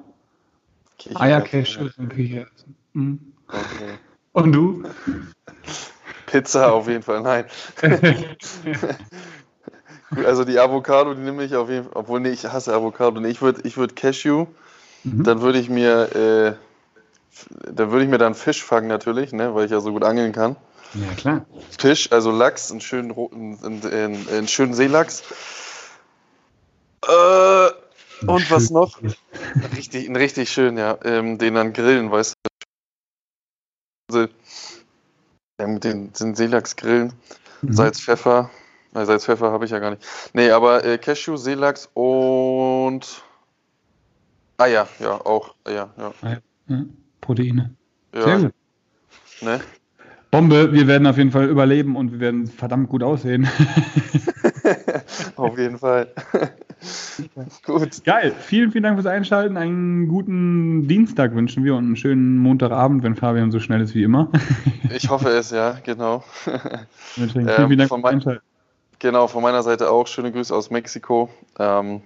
Kichererbsen, 0.99 1.23
Eier, 1.27 1.41
Cashews 1.41 1.99
und 1.99 2.09
Kichererbsen. 2.11 2.77
Mhm. 2.93 3.33
Okay. 3.49 3.99
Und 4.31 4.53
du? 4.53 4.85
Pizza 6.27 6.73
auf 6.73 6.87
jeden 6.87 7.03
Fall, 7.03 7.21
nein. 7.21 7.47
Also 10.17 10.45
die 10.45 10.59
Avocado, 10.59 11.15
die 11.15 11.21
nehme 11.21 11.45
ich 11.45 11.55
auf 11.55 11.69
jeden 11.69 11.85
Fall, 11.85 11.93
obwohl 11.95 12.21
nee, 12.21 12.31
ich 12.31 12.45
hasse 12.45 12.75
Avocado. 12.75 13.21
Nee, 13.21 13.29
ich 13.29 13.43
würde 13.43 13.61
ich 13.65 13.77
würd 13.77 13.95
Cashew, 13.95 14.47
mhm. 15.05 15.25
dann 15.25 15.41
würde 15.41 15.59
ich 15.59 15.69
mir, 15.69 16.15
äh, 16.17 16.55
dann 17.71 17.93
würde 17.93 18.05
ich 18.05 18.11
mir 18.11 18.19
dann 18.19 18.35
Fisch 18.35 18.65
fangen 18.65 18.89
natürlich, 18.89 19.33
ne, 19.33 19.55
weil 19.55 19.67
ich 19.67 19.71
ja 19.71 19.81
so 19.81 19.93
gut 19.93 20.05
angeln 20.05 20.33
kann. 20.33 20.57
Ja, 20.95 21.15
klar. 21.17 21.47
Fisch, 21.79 22.11
also 22.11 22.33
Lachs, 22.33 22.73
einen 22.73 22.81
schönen 22.81 23.13
roten, 23.13 23.59
einen, 23.65 23.85
einen, 23.87 24.29
einen 24.29 24.49
schönen 24.49 24.75
Seelachs. 24.75 25.23
Äh, 27.07 27.69
und 28.27 28.41
schön. 28.41 28.51
was 28.51 28.71
noch? 28.71 28.99
Richtig, 29.77 30.07
einen 30.07 30.17
richtig 30.17 30.51
schön, 30.51 30.77
ja. 30.77 30.99
Ähm, 31.05 31.39
den 31.39 31.55
dann 31.55 31.73
grillen, 31.73 32.11
weißt 32.11 32.35
du. 34.09 34.29
Ja, 35.61 35.67
mit 35.67 35.85
den, 35.85 36.13
den 36.13 36.35
Seelachs 36.35 36.75
grillen. 36.75 37.13
Mhm. 37.63 37.73
Salz, 37.73 38.01
Pfeffer, 38.01 38.51
na, 38.93 39.05
Salzpfeffer 39.05 39.53
habe 39.53 39.65
ich 39.65 39.71
ja 39.71 39.79
gar 39.79 39.91
nicht. 39.91 40.05
Nee, 40.33 40.51
aber 40.51 40.85
äh, 40.85 40.99
Cashew, 40.99 41.37
Seelachs 41.37 41.89
und 41.95 43.23
Eier, 44.59 44.89
ja, 44.99 45.13
auch 45.13 45.55
Eier, 45.65 45.91
ja. 45.97 46.13
Eier. 46.23 46.43
Ja, 46.69 46.85
Proteine. 47.21 47.75
Ja. 48.15 48.23
Sehr 48.23 48.39
gut. 48.39 48.53
Ne? 49.43 49.61
Bombe, 50.31 50.73
wir 50.73 50.87
werden 50.87 51.07
auf 51.07 51.17
jeden 51.17 51.33
Fall 51.33 51.49
überleben 51.49 51.97
und 51.97 52.13
wir 52.13 52.21
werden 52.21 52.47
verdammt 52.47 52.89
gut 52.89 53.03
aussehen. 53.03 53.49
auf 55.37 55.59
jeden 55.59 55.79
Fall. 55.79 56.09
gut. 57.65 58.05
Geil. 58.05 58.33
Vielen, 58.39 58.71
vielen 58.71 58.85
Dank 58.85 58.97
fürs 58.97 59.07
Einschalten. 59.07 59.57
Einen 59.57 60.07
guten 60.07 60.87
Dienstag 60.87 61.35
wünschen 61.35 61.65
wir 61.65 61.75
und 61.75 61.85
einen 61.85 61.97
schönen 61.97 62.39
Montagabend, 62.39 63.03
wenn 63.03 63.17
Fabian 63.17 63.51
so 63.51 63.59
schnell 63.59 63.81
ist 63.81 63.95
wie 63.95 64.05
immer. 64.05 64.31
ich 64.95 65.09
hoffe 65.09 65.31
es, 65.31 65.51
ja, 65.51 65.79
genau. 65.85 66.23
vielen, 67.15 67.31
vielen 67.31 67.47
Dank 67.47 67.71
ähm, 67.73 67.89
fürs 67.89 68.05
Einschalten. 68.05 68.50
Genau, 69.01 69.27
von 69.27 69.43
meiner 69.43 69.63
Seite 69.63 69.91
auch 69.91 70.07
schöne 70.07 70.31
Grüße 70.31 70.55
aus 70.55 70.71
Mexiko. 70.71 71.31
Ähm, 71.59 72.03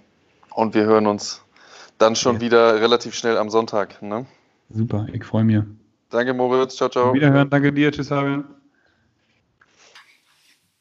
und 0.55 0.75
wir 0.75 0.85
hören 0.85 1.07
uns 1.07 1.43
dann 1.99 2.17
schon 2.17 2.37
ja. 2.37 2.41
wieder 2.41 2.81
relativ 2.81 3.15
schnell 3.15 3.37
am 3.37 3.51
Sonntag. 3.51 4.01
Ne? 4.01 4.27
Super, 4.71 5.07
ich 5.13 5.25
freue 5.25 5.45
mich. 5.45 5.63
Danke, 6.11 6.33
Moritz. 6.33 6.77
Ciao, 6.77 6.89
ciao. 6.89 7.13
Wiederhören, 7.13 7.51
danke 7.51 7.73
dir. 7.73 7.91
Tschüss, 7.91 8.09
Fabian. 8.09 8.45